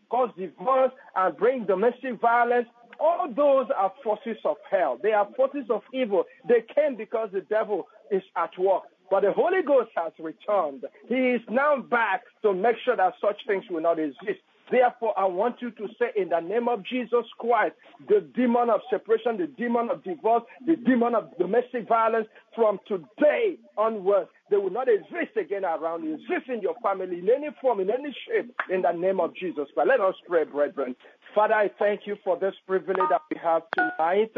cause 0.10 0.30
divorce 0.38 0.92
and 1.16 1.38
bring 1.38 1.66
domestic 1.66 2.20
violence. 2.22 2.68
All 3.00 3.32
those 3.34 3.68
are 3.78 3.94
forces 4.04 4.38
of 4.46 4.58
hell. 4.70 5.00
They 5.02 5.14
are 5.14 5.28
forces 5.36 5.66
of 5.70 5.82
evil. 5.94 6.26
They 6.48 6.64
came 6.76 6.96
because 6.96 7.30
the 7.32 7.42
devil 7.42 7.88
is 8.12 8.24
at 8.36 8.58
work. 8.58 8.84
But 9.10 9.22
the 9.22 9.32
Holy 9.32 9.64
Ghost 9.64 9.90
has 9.96 10.12
returned. 10.20 10.84
He 11.08 11.32
is 11.32 11.42
now 11.50 11.78
back 11.82 12.24
to 12.44 12.54
make 12.54 12.76
sure 12.86 12.96
that 12.96 13.14
such 13.22 13.38
things 13.48 13.64
will 13.70 13.82
not 13.82 14.00
exist. 14.00 14.40
Therefore, 14.72 15.18
I 15.18 15.26
want 15.26 15.62
you 15.62 15.72
to 15.72 15.88
say 15.98 16.12
in 16.16 16.30
the 16.30 16.42
name 16.42 16.68
of 16.68 16.86
Jesus 16.86 17.26
Christ, 17.40 17.74
the 18.08 18.22
demon 18.36 18.70
of 18.70 18.82
separation, 18.90 19.38
the 19.38 19.48
demon 19.48 19.90
of 19.90 20.04
divorce, 20.04 20.44
the 20.66 20.76
demon 20.76 21.16
of 21.16 21.36
domestic 21.40 21.88
violence, 21.88 22.28
from 22.56 22.80
today 22.88 23.58
onwards, 23.78 24.30
they 24.50 24.58
will 24.58 24.72
not 24.72 24.88
exist 24.90 25.38
again 25.40 25.66
around 25.66 26.04
you, 26.04 26.16
exist 26.16 26.50
in 26.50 26.62
your 26.62 26.76
family, 26.84 27.20
in 27.20 27.30
any 27.30 27.50
form, 27.62 27.80
in 27.80 27.90
any 27.90 28.16
shape, 28.28 28.54
in 28.70 28.82
the 28.82 28.92
name 28.92 29.20
of 29.20 29.36
Jesus 29.36 29.68
But 29.76 29.88
Let 29.88 30.00
us 30.00 30.16
pray, 30.28 30.46
brethren. 30.46 30.96
Father, 31.36 31.54
I 31.54 31.70
thank 31.80 32.02
you 32.06 32.18
for 32.24 32.38
this 32.38 32.56
privilege 32.68 32.98
that 33.10 33.22
we 33.32 33.38
have 33.42 33.64
tonight. 33.76 34.32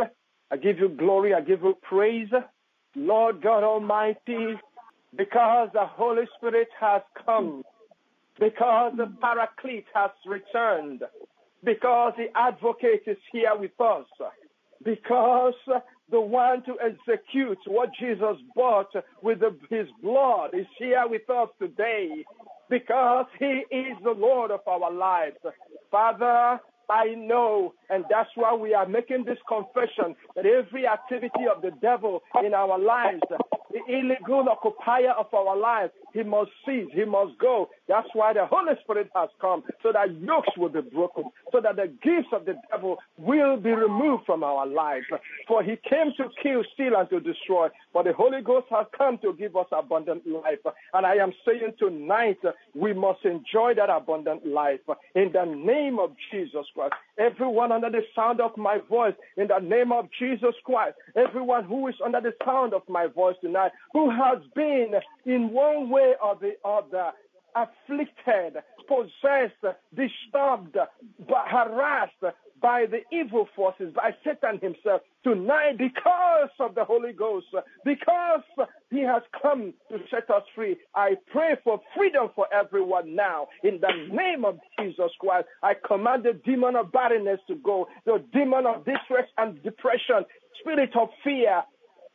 I 0.52 0.58
give 0.58 0.80
you 0.80 0.90
glory, 0.90 1.34
I 1.34 1.42
give 1.42 1.62
you 1.62 1.78
praise. 1.82 2.30
Lord 2.96 3.42
God 3.42 3.64
Almighty, 3.64 4.60
because 5.16 5.70
the 5.74 5.86
Holy 5.86 6.24
Spirit 6.38 6.68
has 6.80 7.02
come 7.26 7.64
because 8.40 8.94
the 8.98 9.14
Paraclete 9.22 9.86
has 9.94 10.12
returned, 10.26 11.04
because 11.64 12.14
the 12.18 12.28
advocate 12.36 13.04
is 13.06 13.18
here 13.32 13.56
with 13.58 13.80
us, 13.80 14.06
because 14.84 15.54
the 16.12 16.22
one 16.22 16.64
to 16.64 16.76
execute 16.84 17.58
what 17.66 17.90
Jesus 18.00 18.38
bought 18.56 18.92
with 19.22 19.40
the, 19.40 19.56
his 19.70 19.88
blood 20.04 20.52
is 20.54 20.68
here 20.78 21.04
with 21.08 21.30
us 21.30 21.50
today, 21.60 22.26
because 22.70 23.26
he 23.40 23.64
is 23.72 23.98
the 24.04 24.12
Lord 24.12 24.52
of 24.52 24.62
our 24.68 24.92
lives. 24.92 25.38
Father, 25.90 26.60
I 26.90 27.16
know, 27.16 27.74
and 27.90 28.04
that's 28.10 28.30
why 28.36 28.54
we 28.54 28.74
are 28.74 28.88
making 28.88 29.24
this 29.26 29.38
confession 29.48 30.16
that 30.36 30.46
every 30.46 30.86
activity 30.86 31.46
of 31.54 31.62
the 31.62 31.72
devil 31.82 32.22
in 32.46 32.54
our 32.54 32.78
lives, 32.78 33.22
the 33.72 33.94
illegal 33.94 34.46
occupier 34.50 35.12
of 35.12 35.34
our 35.34 35.58
lives, 35.58 35.92
he 36.14 36.24
must 36.24 36.52
cease, 36.66 36.88
he 36.94 37.06
must 37.06 37.38
go. 37.38 37.70
That's 37.88 38.08
why 38.14 38.34
the 38.34 38.46
Holy 38.46 38.74
Spirit 38.84 39.10
has 39.16 39.30
come, 39.40 39.64
so 39.82 39.92
that 39.92 40.16
yokes 40.20 40.58
will 40.58 40.70
be 40.70 40.82
broken, 40.82 41.26
so 41.52 41.62
that 41.62 41.76
the 41.76 41.88
gifts 42.04 42.30
of 42.34 42.46
the 42.46 42.56
devil 42.70 42.98
will 43.18 43.58
be 43.58 43.72
removed 43.72 44.26
from 44.26 44.44
our 44.44 44.66
lives. 44.68 45.06
For 45.48 45.64
he 45.64 45.78
came 45.90 46.12
to 46.18 46.30
kill, 46.42 46.64
steal, 46.74 46.96
and 46.98 47.10
to 47.10 47.20
destroy. 47.20 47.70
But 47.94 48.06
the 48.06 48.14
Holy 48.14 48.42
Ghost 48.42 48.68
has 48.70 48.86
come 48.98 49.18
to 49.20 49.34
give 49.34 49.56
us 49.56 49.68
abundant 49.72 50.26
life. 50.28 50.60
And 50.94 51.06
I 51.06 51.16
am 51.16 51.34
saying 51.46 51.74
tonight, 51.78 52.40
we 52.74 52.94
must 52.94 53.26
enjoy 53.26 53.74
that 53.76 53.90
abundant 53.90 54.46
life 54.46 54.80
in 55.16 55.32
the 55.34 55.46
name 55.46 56.00
of 56.00 56.12
Jesus 56.32 56.66
Christ. 56.74 56.94
Everyone 57.18 57.72
under 57.72 57.90
the 57.90 58.04
sound 58.16 58.40
of 58.40 58.56
my 58.58 58.80
voice, 58.90 59.14
in 59.38 59.48
the 59.48 59.60
name 59.60 59.92
of 59.92 60.08
Jesus 60.18 60.56
Christ. 60.64 60.96
Everyone 61.16 61.66
who 61.66 61.88
is 61.88 61.96
under 62.04 62.22
the 62.22 62.34
sound 62.46 62.74
of 62.74 62.84
my 62.88 63.08
voice 63.08 63.36
tonight, 63.42 63.72
who 63.94 64.10
has 64.10 64.40
been 64.56 64.94
in 65.26 65.50
one 65.50 65.90
way 65.90 66.14
or 66.24 66.38
the 66.40 66.54
other 66.64 67.12
afflicted, 67.56 68.64
possessed, 68.88 69.78
disturbed, 69.94 70.78
harassed 71.28 72.24
by 72.62 72.86
the 72.86 73.00
evil 73.16 73.48
forces, 73.56 73.94
by 73.96 74.12
Satan 74.24 74.60
himself, 74.62 75.02
tonight 75.24 75.78
because 75.78 76.50
of 76.60 76.76
the 76.76 76.84
Holy 76.86 77.14
Ghost, 77.14 77.48
because 77.84 78.42
he 78.90 79.02
has 79.02 79.24
come 79.42 79.74
to 79.90 79.98
set 80.10 80.30
us 80.30 80.44
free. 80.56 80.78
I 80.96 81.16
pray 81.32 81.56
for 81.64 81.82
freedom 81.96 82.30
for 82.36 82.48
everyone 82.54 83.16
now. 83.16 83.48
In 83.64 83.80
the 83.82 84.14
name 84.14 84.46
of 84.46 84.60
Jesus 84.80 85.12
Christ, 85.20 85.48
I 85.64 85.74
command 85.88 86.24
the 86.24 86.34
demon 86.46 86.76
of 86.76 86.92
barrenness 86.92 87.40
to 87.48 87.56
go, 87.56 87.88
the 88.06 88.24
demon 88.34 88.66
of 88.66 88.86
distress 88.86 89.28
and 89.38 89.62
depression, 89.64 90.26
spirit 90.62 90.92
of 90.96 91.10
fear, 91.24 91.64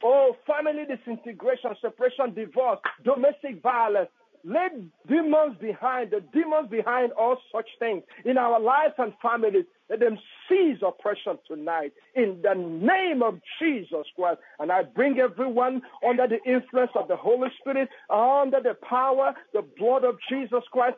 Oh, 0.05 0.36
family 0.47 0.84
disintegration, 0.84 1.70
separation, 1.80 2.34
divorce, 2.34 2.78
domestic 3.03 3.62
violence, 3.62 4.11
let 4.47 4.72
demons 5.09 5.57
behind, 5.61 6.12
the 6.12 6.22
demons 6.32 6.70
behind 6.70 7.11
all 7.12 7.36
such 7.53 7.66
things 7.80 8.05
in 8.24 8.38
our 8.38 8.61
lives 8.61 8.94
and 8.97 9.12
families, 9.20 9.64
let 9.90 9.99
them 9.99 10.16
cease 10.49 10.78
oppression 10.86 11.36
tonight 11.49 11.92
in 12.14 12.40
the 12.42 12.55
name 12.55 13.22
of 13.24 13.40
Jesus 13.61 14.07
Christ. 14.14 14.38
And 14.61 14.70
I 14.70 14.84
bring 14.84 15.18
everyone 15.18 15.82
under 16.09 16.28
the 16.28 16.38
influence 16.49 16.92
of 16.94 17.09
the 17.09 17.16
Holy 17.16 17.49
Spirit, 17.59 17.88
under 18.09 18.61
the 18.62 18.76
power, 18.88 19.34
the 19.53 19.62
blood 19.78 20.05
of 20.05 20.16
Jesus 20.28 20.62
Christ. 20.70 20.97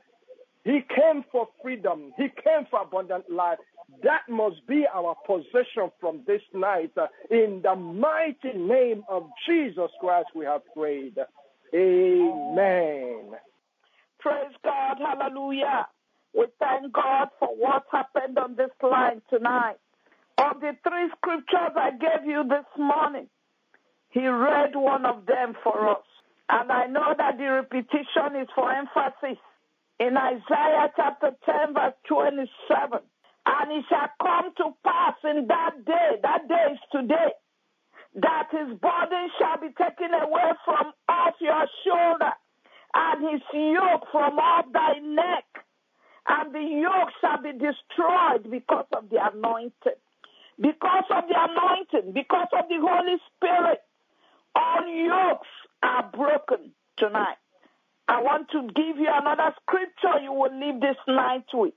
He 0.65 0.81
came 0.95 1.25
for 1.33 1.49
freedom. 1.63 2.13
He 2.19 2.29
came 2.45 2.67
for 2.71 2.83
abundant 2.83 3.31
life. 3.31 3.59
That 4.03 4.29
must 4.29 4.67
be 4.67 4.85
our 4.95 5.17
possession 5.27 5.91
from 5.99 6.21
this 6.27 6.43
night. 6.53 6.93
In 7.31 7.63
the 7.63 7.75
mighty 7.75 8.53
name 8.55 9.05
of 9.09 9.27
Jesus 9.49 9.91
Christ, 10.01 10.29
we 10.35 10.45
have 10.45 10.61
prayed. 10.77 11.17
Amen. 11.75 13.33
Praise 14.21 14.55
God. 14.65 14.99
Hallelujah. 14.99 15.89
We 16.37 16.47
thank 16.61 16.93
God 16.93 17.29
for 17.39 17.49
what 17.49 17.85
happened 17.93 18.39
on 18.39 18.57
this 18.57 18.71
line 18.83 19.23
tonight. 19.31 19.77
Of 20.39 20.61
the 20.61 20.73
three 20.89 21.11
scriptures 21.19 21.75
I 21.77 21.91
gave 21.93 22.27
you 22.27 22.45
this 22.49 22.67
morning, 22.79 23.29
He 24.11 24.27
read 24.27 24.75
one 24.75 25.07
of 25.07 25.27
them 25.27 25.55
for 25.65 25.91
us. 25.91 26.05
And 26.49 26.73
I 26.73 26.87
know 26.87 27.15
that 27.17 27.39
the 27.39 27.45
repetition 27.45 28.41
is 28.41 28.49
for 28.55 28.73
emphasis. 28.73 29.39
In 30.01 30.17
Isaiah 30.17 30.93
chapter 30.97 31.31
10, 31.45 31.75
verse 31.75 31.95
27. 32.09 33.01
And 33.47 33.73
it 33.73 33.85
shall 33.89 34.09
come 34.23 34.53
to 34.59 34.77
pass 34.85 35.15
in 35.25 35.47
that 35.49 35.85
day, 35.87 36.19
that 36.23 36.49
day 36.49 36.73
is 36.73 36.79
today, 36.93 37.33
that 38.17 38.49
his 38.53 38.79
burden 38.79 39.31
shall 39.39 39.61
be 39.61 39.69
taken 39.79 40.15
away 40.15 40.53
from 40.65 40.93
off 41.09 41.35
your 41.41 41.67
shoulder, 41.85 42.33
and 42.95 43.31
his 43.33 43.43
yoke 43.55 44.07
from 44.13 44.39
off 44.39 44.67
thy 44.73 44.99
neck, 45.01 45.45
and 46.29 46.55
the 46.55 46.61
yoke 46.61 47.11
shall 47.21 47.43
be 47.43 47.53
destroyed 47.53 48.51
because 48.51 48.87
of 48.97 49.11
the 49.11 49.19
anointing. 49.33 50.01
Because 50.61 51.05
of 51.11 51.25
the 51.29 51.37
anointing, 51.37 52.13
because 52.15 52.49
of 52.53 52.69
the 52.69 52.79
Holy 52.81 53.17
Spirit, 53.37 53.81
all 54.55 54.87
yokes 54.87 55.49
are 55.83 56.11
broken 56.13 56.73
tonight. 56.99 57.37
I 58.09 58.23
want 58.23 58.51
to 58.53 58.63
give 58.75 58.99
you 58.99 59.09
another 59.13 59.55
scripture 59.63 60.21
you 60.23 60.33
will 60.33 60.53
leave 60.59 60.81
this 60.81 60.97
night 61.09 61.47
with. 61.55 61.75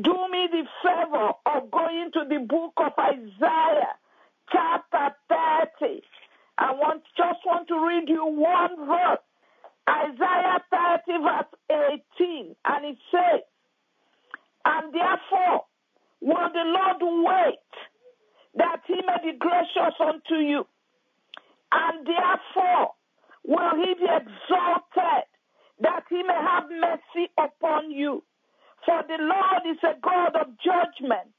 Do 0.00 0.12
me 0.30 0.48
the 0.50 0.64
favor 0.84 1.32
of 1.46 1.70
going 1.70 2.10
to 2.14 2.24
the 2.28 2.40
book 2.46 2.74
of 2.78 2.92
Isaiah, 2.98 3.96
chapter 4.52 5.14
30. 5.80 6.02
I 6.58 6.72
want 6.72 7.02
just 7.16 7.40
want 7.46 7.68
to 7.68 7.74
read 7.86 8.08
you 8.08 8.24
one 8.26 8.86
verse. 8.86 9.20
Isaiah 9.88 10.62
30, 11.06 11.22
verse 11.22 12.00
18. 12.20 12.56
And 12.66 12.84
it 12.86 12.98
says, 13.10 13.42
And 14.64 14.92
therefore 14.94 15.64
will 16.20 16.50
the 16.52 16.64
Lord 16.66 17.24
wait 17.24 17.58
that 18.56 18.82
he 18.86 18.94
may 18.94 19.32
be 19.32 19.38
gracious 19.38 19.94
unto 20.00 20.36
you. 20.36 20.66
And 21.72 22.06
therefore 22.06 22.92
will 23.46 23.76
he 23.76 23.94
be 23.94 24.06
exalted 24.10 25.24
that 25.80 26.04
he 26.08 26.22
may 26.22 26.34
have 26.34 26.64
mercy 26.70 27.30
upon 27.38 27.90
you. 27.90 28.22
For 28.86 29.02
the 29.08 29.18
Lord 29.20 29.62
is 29.70 29.78
a 29.84 30.00
God 30.00 30.36
of 30.36 30.48
judgment. 30.64 31.30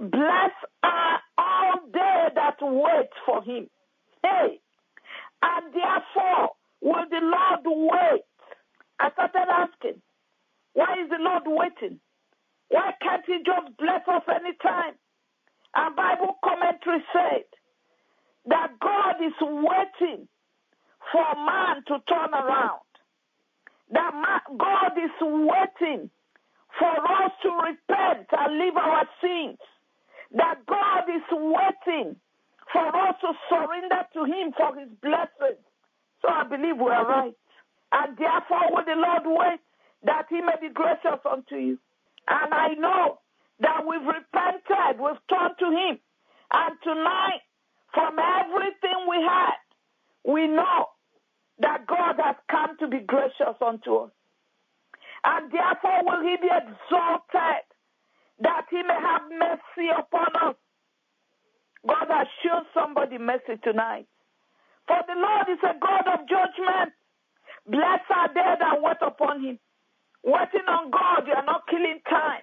Blessed 0.00 0.66
are 0.84 1.20
all 1.46 1.80
they 1.92 2.28
that 2.36 2.56
wait 2.62 3.10
for 3.26 3.44
him. 3.44 3.68
Hey, 4.24 4.60
and 5.42 5.74
therefore 5.74 6.50
will 6.82 7.06
the 7.10 7.20
Lord 7.22 7.64
wait. 7.92 8.22
I 9.00 9.10
started 9.12 9.48
asking, 9.50 10.02
why 10.74 10.96
is 11.04 11.10
the 11.10 11.18
Lord 11.20 11.44
waiting? 11.46 12.00
Why 12.70 12.92
can't 13.02 13.24
he 13.26 13.38
just 13.46 13.76
bless 13.78 14.02
us 14.08 14.24
anytime? 14.28 14.94
And 15.74 15.96
Bible 15.96 16.36
commentary 16.44 17.04
said 17.12 17.44
that 18.46 18.72
God 18.80 19.16
is 19.24 19.34
waiting 19.40 20.28
for 21.12 21.26
man 21.36 21.84
to 21.88 21.98
turn 22.08 22.34
around. 22.34 22.80
That 23.92 24.12
man, 24.14 24.58
God 24.58 24.92
is 24.98 25.12
waiting 25.20 26.10
for 26.78 26.88
us 26.90 27.32
to 27.42 27.50
repent 27.50 28.28
and 28.32 28.58
leave 28.58 28.76
our 28.76 29.06
sins. 29.22 29.58
That 30.34 30.66
God 30.66 31.04
is 31.08 31.22
waiting 31.32 32.16
for 32.72 32.86
us 32.88 33.16
to 33.22 33.32
surrender 33.50 34.02
to 34.14 34.24
Him 34.24 34.52
for 34.56 34.76
His 34.78 34.90
blessings. 35.02 35.62
So 36.22 36.28
I 36.28 36.44
believe 36.44 36.76
we 36.78 36.90
are 36.90 37.06
right. 37.06 37.34
And 37.92 38.16
therefore 38.18 38.72
will 38.72 38.84
the 38.86 38.96
Lord 38.96 39.24
wait 39.26 39.60
that 40.04 40.26
He 40.30 40.40
may 40.42 40.56
be 40.60 40.72
gracious 40.72 41.20
unto 41.30 41.56
you. 41.56 41.78
And 42.28 42.54
I 42.54 42.74
know 42.74 43.20
that 43.60 43.86
we've 43.86 44.02
repented, 44.06 45.00
we've 45.00 45.22
turned 45.30 45.56
to 45.60 45.66
Him. 45.70 45.98
And 46.52 46.76
tonight, 46.84 47.42
from 47.94 48.16
everything 48.18 49.06
we 49.08 49.18
had, 49.22 49.58
we 50.24 50.48
know 50.48 50.86
that 51.60 51.86
God 51.86 52.16
has 52.22 52.36
come 52.50 52.76
to 52.80 52.88
be 52.88 53.00
gracious 53.00 53.56
unto 53.64 53.96
us. 53.96 54.10
And 55.24 55.52
therefore 55.52 56.04
will 56.04 56.22
he 56.22 56.36
be 56.40 56.48
exalted 56.50 57.64
that 58.40 58.66
he 58.70 58.82
may 58.82 58.94
have 59.00 59.22
mercy 59.30 59.88
upon 59.96 60.28
us. 60.48 60.56
God 61.86 62.08
has 62.10 62.28
shown 62.44 62.64
somebody 62.74 63.18
mercy 63.18 63.60
tonight. 63.64 64.06
For 64.88 64.98
the 65.08 65.14
Lord 65.16 65.46
is 65.50 65.62
a 65.64 65.74
God 65.80 66.06
of 66.14 66.28
judgment. 66.28 66.92
Blessed 67.66 68.10
are 68.14 68.28
they 68.34 68.54
that 68.60 68.82
wait 68.82 68.98
upon 69.02 69.42
him. 69.44 69.58
Waiting 70.24 70.68
on 70.68 70.90
God, 70.90 71.26
you 71.26 71.34
are 71.34 71.44
not 71.46 71.68
killing 71.68 72.00
time. 72.08 72.42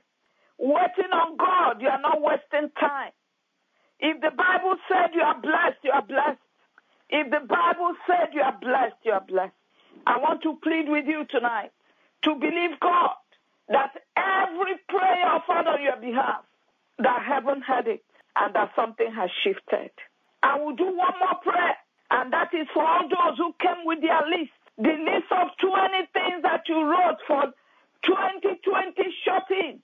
Waiting 0.59 1.11
on 1.13 1.37
God, 1.37 1.81
you 1.81 1.89
are 1.89 2.01
not 2.01 2.21
wasting 2.21 2.71
time. 2.79 3.11
If 3.99 4.21
the 4.21 4.31
Bible 4.31 4.75
said 4.89 5.11
you 5.15 5.21
are 5.21 5.39
blessed, 5.41 5.79
you 5.83 5.91
are 5.91 6.03
blessed. 6.05 6.39
If 7.09 7.31
the 7.31 7.41
Bible 7.47 7.95
said 8.07 8.29
you 8.33 8.41
are 8.41 8.57
blessed, 8.61 8.97
you 9.05 9.13
are 9.13 9.25
blessed. 9.27 9.55
I 10.07 10.17
want 10.19 10.43
to 10.43 10.57
plead 10.63 10.89
with 10.89 11.05
you 11.07 11.25
tonight 11.29 11.71
to 12.23 12.35
believe 12.35 12.79
God 12.81 13.11
that 13.69 13.93
every 14.17 14.75
prayer 14.89 15.25
offered 15.27 15.67
on 15.67 15.81
your 15.81 15.97
behalf, 15.97 16.43
that 16.99 17.23
heaven 17.23 17.61
heard 17.61 17.87
it 17.87 18.03
and 18.35 18.53
that 18.55 18.71
something 18.75 19.11
has 19.13 19.29
shifted. 19.43 19.91
I 20.41 20.57
will 20.59 20.75
do 20.75 20.85
one 20.85 21.13
more 21.19 21.39
prayer, 21.41 21.75
and 22.11 22.33
that 22.33 22.53
is 22.53 22.67
for 22.73 22.85
all 22.85 23.07
those 23.07 23.37
who 23.37 23.53
came 23.59 23.85
with 23.85 24.01
their 24.01 24.21
list. 24.27 24.51
The 24.77 24.89
list 24.89 25.31
of 25.31 25.49
20 25.61 25.97
things 26.13 26.41
that 26.43 26.63
you 26.67 26.83
wrote 26.83 27.17
for 27.27 27.43
2020 28.05 28.93
shopping. 29.23 29.79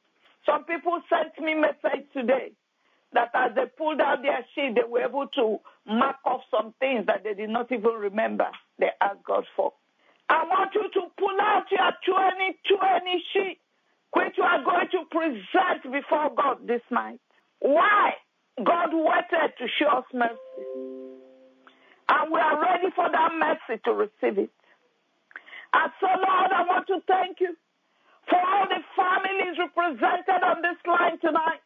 Some 0.45 0.63
people 0.65 1.01
sent 1.09 1.39
me 1.39 1.53
message 1.55 2.05
today 2.13 2.51
that 3.13 3.32
as 3.34 3.55
they 3.55 3.65
pulled 3.77 4.01
out 4.01 4.21
their 4.21 4.45
sheet, 4.55 4.75
they 4.75 4.84
were 4.88 5.01
able 5.01 5.27
to 5.36 5.59
mark 5.88 6.17
off 6.25 6.41
some 6.51 6.73
things 6.80 7.05
that 7.07 7.23
they 7.23 7.34
did 7.34 7.49
not 7.49 7.71
even 7.71 7.91
remember 7.91 8.47
they 8.80 8.89
asked 9.01 9.23
God 9.25 9.45
for. 9.55 9.73
I 10.30 10.43
want 10.45 10.71
you 10.75 10.84
to 10.84 11.01
pull 11.17 11.38
out 11.41 11.65
your 11.71 11.91
2020 12.05 13.23
sheet, 13.34 13.59
which 14.14 14.36
you 14.38 14.43
are 14.43 14.64
going 14.64 14.88
to 14.91 15.05
present 15.12 15.84
before 15.91 16.32
God 16.36 16.68
this 16.68 16.82
night. 16.91 17.20
Why? 17.60 18.14
God 18.64 18.89
waited 18.93 19.53
to 19.60 19.68
show 19.80 19.99
us 19.99 20.05
mercy. 20.14 20.66
And 22.10 22.32
we 22.34 22.39
are 22.39 22.62
ready 22.62 22.89
for 22.95 23.10
that 23.12 23.32
mercy 23.38 23.82
to 23.86 23.93
receive 23.93 24.39
it. 24.39 24.51
And 25.74 25.91
so, 26.01 26.07
Lord, 26.07 26.51
I 26.51 26.66
want 26.68 26.88
to 26.88 26.99
thank 27.07 27.39
you 27.41 27.55
for 28.30 28.39
all 28.39 28.68
the 28.70 28.82
families 28.97 29.57
represented 29.60 30.41
on 30.43 30.62
this 30.62 30.80
line 30.88 31.20
tonight. 31.22 31.62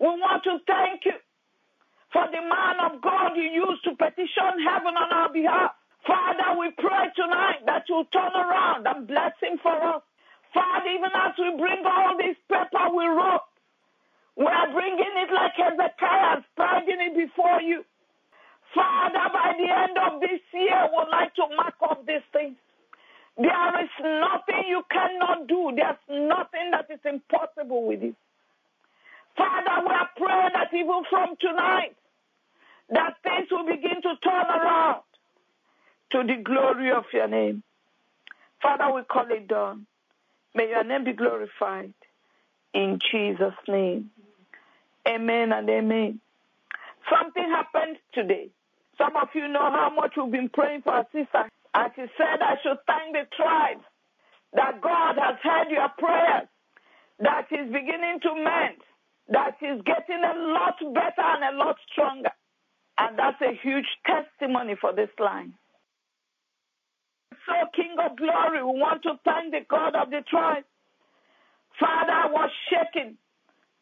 We 0.00 0.08
want 0.08 0.44
to 0.44 0.58
thank 0.66 1.04
you 1.06 1.18
for 2.12 2.26
the 2.30 2.42
man 2.42 2.76
of 2.84 3.02
God 3.02 3.36
you 3.36 3.48
used 3.50 3.84
to 3.84 3.96
petition 3.96 4.62
heaven 4.64 4.96
on 4.96 5.10
our 5.12 5.32
behalf. 5.32 5.72
Father, 6.06 6.58
we 6.60 6.70
pray 6.78 7.08
tonight 7.16 7.64
that 7.66 7.84
you 7.88 8.04
turn 8.12 8.32
around 8.34 8.86
and 8.86 9.06
bless 9.08 9.32
him 9.42 9.58
for 9.62 9.74
us. 9.76 10.02
Father, 10.54 10.90
even 10.90 11.10
as 11.14 11.34
we 11.38 11.50
bring 11.58 11.84
all 11.86 12.16
this 12.16 12.36
paper 12.48 12.88
we 12.96 13.06
wrote, 13.06 13.48
we 14.36 14.46
are 14.46 14.72
bringing 14.72 15.14
it 15.18 15.30
like 15.34 15.52
Hezekiah, 15.56 16.42
spreading 16.52 17.00
it 17.00 17.16
before 17.16 17.60
you. 17.60 17.84
Father, 18.74 19.26
by 19.32 19.54
the 19.58 19.68
end 19.68 19.98
of 19.98 20.20
this 20.20 20.40
year, 20.52 20.88
we 20.90 20.96
would 20.98 21.10
like 21.10 21.34
to 21.36 21.44
mark 21.56 21.74
off 21.82 21.98
these 22.06 22.24
things. 22.32 22.56
There 23.36 23.82
is 23.82 23.90
nothing 24.02 24.64
you 24.68 24.82
cannot 24.90 25.46
do. 25.48 25.72
There's 25.74 26.28
nothing 26.28 26.70
that 26.72 26.86
is 26.90 27.00
impossible 27.04 27.86
with 27.86 28.02
you. 28.02 28.14
Father, 29.36 29.86
we 29.86 29.94
are 29.94 30.10
praying 30.16 30.50
that 30.54 30.74
even 30.74 31.02
from 31.08 31.36
tonight, 31.40 31.94
that 32.90 33.14
things 33.22 33.48
will 33.50 33.66
begin 33.66 34.02
to 34.02 34.14
turn 34.22 34.46
around 34.46 35.02
to 36.12 36.22
the 36.24 36.42
glory 36.42 36.90
of 36.92 37.04
your 37.12 37.28
name. 37.28 37.62
Father, 38.62 38.92
we 38.94 39.02
call 39.04 39.26
it 39.30 39.48
done. 39.48 39.86
May 40.54 40.70
your 40.70 40.84
name 40.84 41.04
be 41.04 41.12
glorified. 41.12 41.94
In 42.74 42.98
Jesus' 43.10 43.54
name. 43.66 44.10
Amen 45.06 45.52
and 45.52 45.68
amen. 45.68 46.20
Something 47.08 47.44
happened 47.44 47.96
today. 48.12 48.50
Some 48.98 49.16
of 49.16 49.28
you 49.34 49.48
know 49.48 49.70
how 49.70 49.90
much 49.94 50.14
we've 50.16 50.32
been 50.32 50.48
praying 50.48 50.82
for 50.82 50.92
our 50.92 51.06
sister. 51.12 51.48
And 51.74 51.92
she 51.94 52.02
said, 52.18 52.42
I 52.42 52.56
should 52.62 52.78
thank 52.86 53.14
the 53.14 53.24
tribe 53.36 53.80
that 54.54 54.80
God 54.80 55.16
has 55.18 55.36
heard 55.42 55.70
your 55.70 55.88
prayers, 55.98 56.48
that 57.20 57.46
He's 57.48 57.72
beginning 57.72 58.20
to 58.22 58.34
mend, 58.34 58.80
that 59.28 59.56
He's 59.60 59.80
getting 59.84 60.22
a 60.24 60.34
lot 60.52 60.76
better 60.80 61.22
and 61.22 61.54
a 61.54 61.58
lot 61.58 61.76
stronger. 61.92 62.30
And 62.98 63.18
that's 63.18 63.40
a 63.40 63.54
huge 63.62 63.86
testimony 64.04 64.74
for 64.80 64.92
this 64.92 65.10
line. 65.18 65.54
So, 67.48 67.54
King 67.76 67.96
of 67.98 68.18
Glory, 68.18 68.62
we 68.64 68.80
want 68.80 69.02
to 69.04 69.14
thank 69.24 69.52
the 69.52 69.62
God 69.70 69.96
of 69.96 70.10
the 70.10 70.22
tribe. 70.30 70.64
Father, 71.80 72.12
I 72.12 72.28
was 72.30 72.50
shaking 72.70 73.16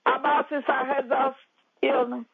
about 0.07 0.47
Sister 0.51 0.73
Heather's 0.87 1.37
illness. 1.83 2.27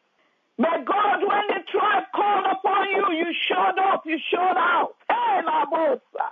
But 0.58 0.86
God, 0.86 1.20
when 1.22 1.46
the 1.48 1.62
tribe 1.72 2.04
called 2.14 2.46
upon 2.50 2.90
you, 2.90 3.06
you 3.18 3.30
showed 3.48 3.78
up, 3.80 4.04
you 4.06 4.18
showed 4.32 4.58
out. 4.58 4.94
Hey, 5.08 5.40
Labosa. 5.46 6.28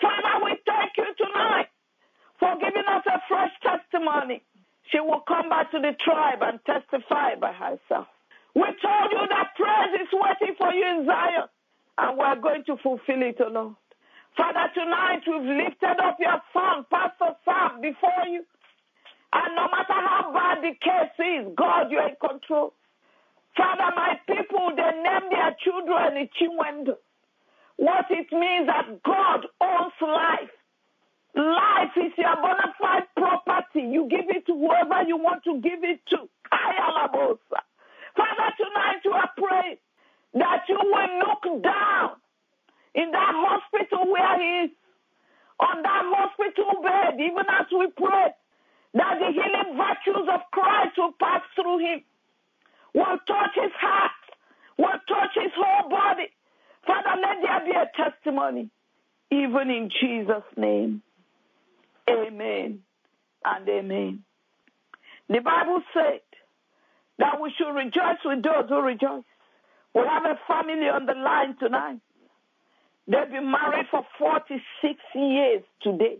Father, 0.00 0.44
we 0.44 0.56
thank 0.66 0.92
you 0.98 1.06
tonight 1.18 1.68
for 2.40 2.54
giving 2.60 2.86
us 2.88 3.04
a 3.06 3.20
fresh 3.28 3.52
testimony. 3.62 4.42
She 4.92 5.00
will 5.00 5.22
come 5.28 5.50
back 5.50 5.70
to 5.72 5.80
the 5.80 5.92
tribe 6.04 6.40
and 6.42 6.60
testify 6.66 7.36
by 7.40 7.52
herself. 7.52 8.08
We 8.54 8.62
told 8.64 9.12
you 9.12 9.24
that 9.30 9.54
praise 9.56 10.00
is 10.02 10.08
waiting 10.12 10.56
for 10.58 10.72
you 10.72 10.86
in 10.86 11.06
Zion, 11.06 11.48
and 11.98 12.18
we're 12.18 12.40
going 12.40 12.64
to 12.66 12.76
fulfill 12.82 13.22
it, 13.22 13.36
O 13.40 13.48
Lord. 13.50 13.74
Father, 14.36 14.70
tonight 14.74 15.22
we've 15.26 15.56
lifted 15.64 15.98
up 16.02 16.18
your 16.20 16.40
son, 16.52 16.86
Pastor 16.90 17.36
Sam, 17.44 17.80
before 17.82 18.26
you. 18.28 18.44
And 19.32 19.56
no 19.56 19.68
matter 19.70 19.94
how 19.94 20.32
bad 20.32 20.62
the 20.64 20.74
case 20.80 21.16
is, 21.20 21.54
God, 21.56 21.90
you're 21.90 22.08
in 22.08 22.16
control. 22.20 22.74
Father, 23.56 23.90
my 23.96 24.20
people, 24.26 24.70
they 24.76 25.02
name 25.02 25.30
their 25.30 25.56
children 25.64 26.28
Chinwendu. 26.40 26.96
What 27.78 28.06
it 28.10 28.28
means 28.32 28.66
that 28.68 29.02
God 29.04 29.46
owns 29.60 29.94
life. 30.02 30.50
Life 31.36 31.96
is 31.96 32.12
your 32.18 32.36
bona 32.36 32.74
fide 32.80 33.08
property. 33.16 33.82
You 33.90 34.08
give 34.10 34.28
it 34.28 34.46
to 34.46 34.54
whoever 34.54 35.02
you 35.08 35.16
want 35.18 35.44
to 35.44 35.60
give 35.60 35.84
it 35.84 36.00
to. 36.10 36.18
Father, 38.16 38.50
tonight 38.58 39.00
you 39.04 39.12
are 39.12 39.30
praying 39.38 39.78
that 40.34 40.64
you 40.68 40.78
will 40.82 41.18
look 41.20 41.62
down 41.62 42.10
in 42.96 43.10
that 43.12 43.32
hospital 43.36 44.10
where 44.10 44.40
he 44.40 44.66
is, 44.66 44.70
on 45.60 45.82
that 45.82 46.02
hospital 46.04 46.82
bed, 46.82 47.20
even 47.20 47.44
as 47.48 47.66
we 47.70 47.88
pray, 47.96 48.28
that 48.94 49.14
the 49.20 49.32
healing 49.32 49.76
virtues 49.76 50.28
of 50.32 50.40
Christ 50.50 50.96
will 50.98 51.12
pass 51.20 51.42
through 51.54 51.78
him, 51.78 52.02
will 52.94 53.18
touch 53.28 53.54
his 53.54 53.72
heart, 53.78 54.10
will 54.78 55.00
touch 55.08 55.34
his 55.34 55.52
whole 55.56 55.90
body. 55.90 56.28
Father, 56.86 57.20
let 57.20 57.36
there 57.42 57.64
be 57.64 57.72
a 57.76 57.90
testimony, 57.96 58.70
even 59.30 59.70
in 59.70 59.90
Jesus' 60.00 60.48
name. 60.56 61.02
Amen 62.08 62.80
and 63.44 63.68
amen. 63.68 64.24
The 65.28 65.40
Bible 65.40 65.82
said 65.92 66.20
that 67.18 67.40
we 67.40 67.52
should 67.58 67.72
rejoice 67.72 68.22
with 68.24 68.42
those 68.42 68.68
who 68.68 68.80
rejoice. 68.80 69.24
We 69.94 70.02
have 70.02 70.24
a 70.24 70.38
family 70.46 70.88
on 70.88 71.06
the 71.06 71.14
line 71.14 71.56
tonight. 71.58 72.00
They've 73.08 73.30
been 73.30 73.50
married 73.50 73.86
for 73.90 74.04
46 74.18 75.00
years 75.14 75.62
today. 75.80 76.18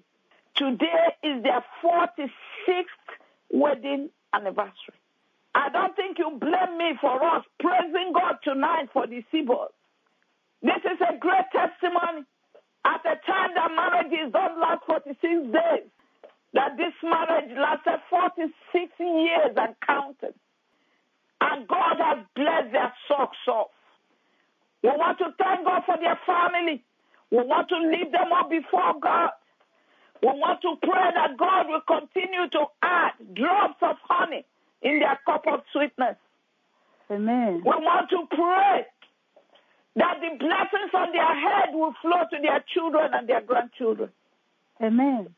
Today 0.55 1.17
is 1.23 1.43
their 1.43 1.65
46th 1.83 2.87
wedding 3.51 4.11
anniversary. 4.33 4.99
I 5.55 5.69
don't 5.71 5.97
think 5.97 6.19
you 6.19 6.39
blame 6.39 6.79
me 6.79 6.93
for 7.01 7.23
us 7.25 7.45
praising 7.59 8.13
God 8.13 8.37
tonight 8.45 8.89
for 8.93 9.07
the 9.07 9.25
Seaboard. 9.33 9.71
This 10.63 10.83
is 10.85 11.01
a 11.01 11.17
great 11.19 11.47
testimony. 11.53 12.25
At 12.85 13.03
the 13.03 13.17
time 13.27 13.51
that 13.57 13.71
marriages 13.75 14.33
don't 14.33 14.61
last 14.61 14.85
46 14.87 15.19
days, 15.53 15.89
that 16.55 16.77
this 16.77 16.95
marriage 17.03 17.51
lasted 17.57 18.01
46 18.09 18.93
years 19.01 19.57
and 19.57 19.75
counted. 19.85 20.35
And 21.41 21.67
God 21.69 21.97
has 21.99 22.19
blessed 22.35 22.73
their 22.73 22.93
socks 23.09 23.37
off. 23.49 23.76
We 24.83 24.91
want 24.91 25.19
to 25.19 25.35
thank 25.39 25.65
God 25.65 25.83
for 25.87 25.97
their 25.99 26.19
family. 26.27 26.83
We 27.31 27.39
want 27.39 27.69
to 27.69 27.79
lift 27.79 28.13
them 28.13 28.33
up 28.33 28.51
before 28.51 28.95
God. 29.01 29.31
We 30.23 30.29
want 30.29 30.63
to 30.63 30.77
pray 30.83 31.11
that 31.15 31.37
God 31.37 31.67
will 31.69 31.85
continue 31.87 32.49
to 32.51 32.65
add 32.83 33.13
drops 33.35 33.83
of 33.83 33.97
honey 34.09 34.45
in 34.83 35.01
their 35.01 35.19
cup 35.27 35.45
of 35.47 35.61
sweetness. 35.73 36.17
Amen. 37.11 37.63
We 37.65 37.71
want 37.71 38.11
to 38.11 38.27
pray 38.31 38.87
that 39.97 40.21
the 40.21 40.37
blessings 40.39 40.93
on 40.95 41.13
their 41.13 41.35
head 41.35 41.73
will 41.73 41.95
flow 42.03 42.23
to 42.31 42.37
their 42.43 42.65
children 42.73 43.13
and 43.15 43.29
their 43.29 43.41
grandchildren. 43.41 44.11
Amen. 44.83 45.35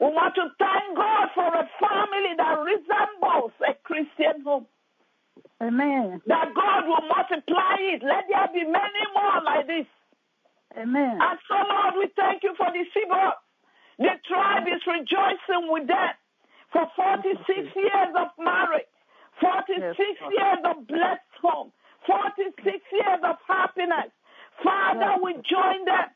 We 0.00 0.06
want 0.06 0.34
to 0.34 0.48
thank 0.58 0.96
God 0.96 1.28
for 1.34 1.46
a 1.46 1.68
family 1.78 2.34
that 2.36 2.58
resembles 2.60 3.52
a 3.62 3.74
Christian 3.84 4.42
home. 4.44 4.66
Amen. 5.62 6.20
That 6.26 6.50
God 6.54 6.82
will 6.90 7.06
multiply 7.06 7.78
it. 7.94 8.02
Let 8.02 8.26
there 8.26 8.50
be 8.50 8.66
many 8.66 9.02
more 9.14 9.38
like 9.46 9.66
this. 9.70 9.86
Amen. 10.76 11.18
And 11.22 11.38
so, 11.46 11.54
Lord, 11.54 11.94
we 12.02 12.10
thank 12.16 12.42
you 12.42 12.54
for 12.58 12.66
the 12.74 12.82
Seaboard. 12.90 13.38
The 13.98 14.18
tribe 14.26 14.66
is 14.66 14.82
rejoicing 14.82 15.70
with 15.70 15.86
them 15.86 16.14
for 16.72 16.90
46 16.96 17.46
years 17.76 18.12
of 18.18 18.28
marriage, 18.42 18.90
46 19.38 19.78
Yes, 19.78 19.94
years 20.34 20.62
of 20.64 20.86
blessed 20.88 21.32
home, 21.40 21.70
46 22.06 22.58
years 22.66 23.22
of 23.22 23.36
happiness. 23.46 24.10
Father, 24.64 25.22
we 25.22 25.34
join 25.46 25.84
them, 25.86 26.08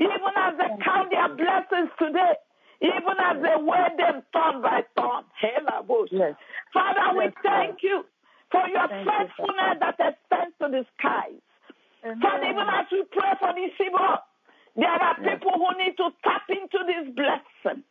even 0.00 0.34
as 0.34 0.58
they 0.58 0.70
count 0.82 1.12
their 1.12 1.30
blessings 1.36 1.92
today, 2.00 2.34
even 2.82 3.14
as 3.20 3.36
they 3.42 3.62
wear 3.62 3.92
them 3.96 4.22
turn 4.32 4.62
by. 4.62 4.82
Yes. 6.10 6.34
Father, 6.72 7.18
we 7.18 7.30
thank 7.42 7.82
you 7.82 8.04
for 8.50 8.64
your 8.68 8.88
Thank 8.88 9.06
you, 9.06 9.12
faithfulness 9.12 9.76
that 9.80 9.96
extends 10.00 10.54
to 10.60 10.68
the 10.68 10.82
skies. 10.98 11.42
Father, 12.22 12.46
even 12.48 12.68
as 12.68 12.86
we 12.90 13.04
pray 13.12 13.32
for 13.40 13.52
this 13.54 13.72
Seaboard, 13.76 14.20
there 14.76 14.88
are 14.90 15.16
Yes. 15.20 15.40
people 15.40 15.52
who 15.52 15.70
need 15.78 15.96
to 15.96 16.10
tap 16.22 16.48
into 16.48 16.78
this 16.84 17.08
blessing. 17.14 17.82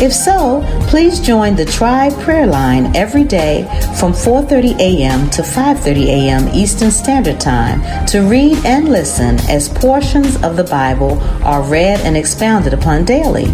If 0.04 0.12
so, 0.12 0.62
please 0.90 1.22
join 1.22 1.56
the 1.56 1.64
Tribe 1.64 2.12
Prayer 2.20 2.48
Line 2.48 2.94
every 2.96 3.24
day 3.24 3.64
from 3.98 4.12
4:30 4.14 4.78
a.m. 4.80 5.30
to 5.30 5.42
5:30 5.42 6.08
a.m. 6.08 6.50
Eastern 6.54 6.92
Standard 6.92 7.40
Time 7.40 7.82
to 8.08 8.24
read 8.24 8.58
and 8.66 8.90
listen 8.90 9.40
as 9.50 9.70
portions 9.70 10.36
of 10.44 10.58
the 10.58 10.66
Bible 10.66 11.18
are 11.46 11.62
read 11.62 12.02
and 12.02 12.18
expounded 12.18 12.74
upon 12.74 13.06
daily. 13.06 13.50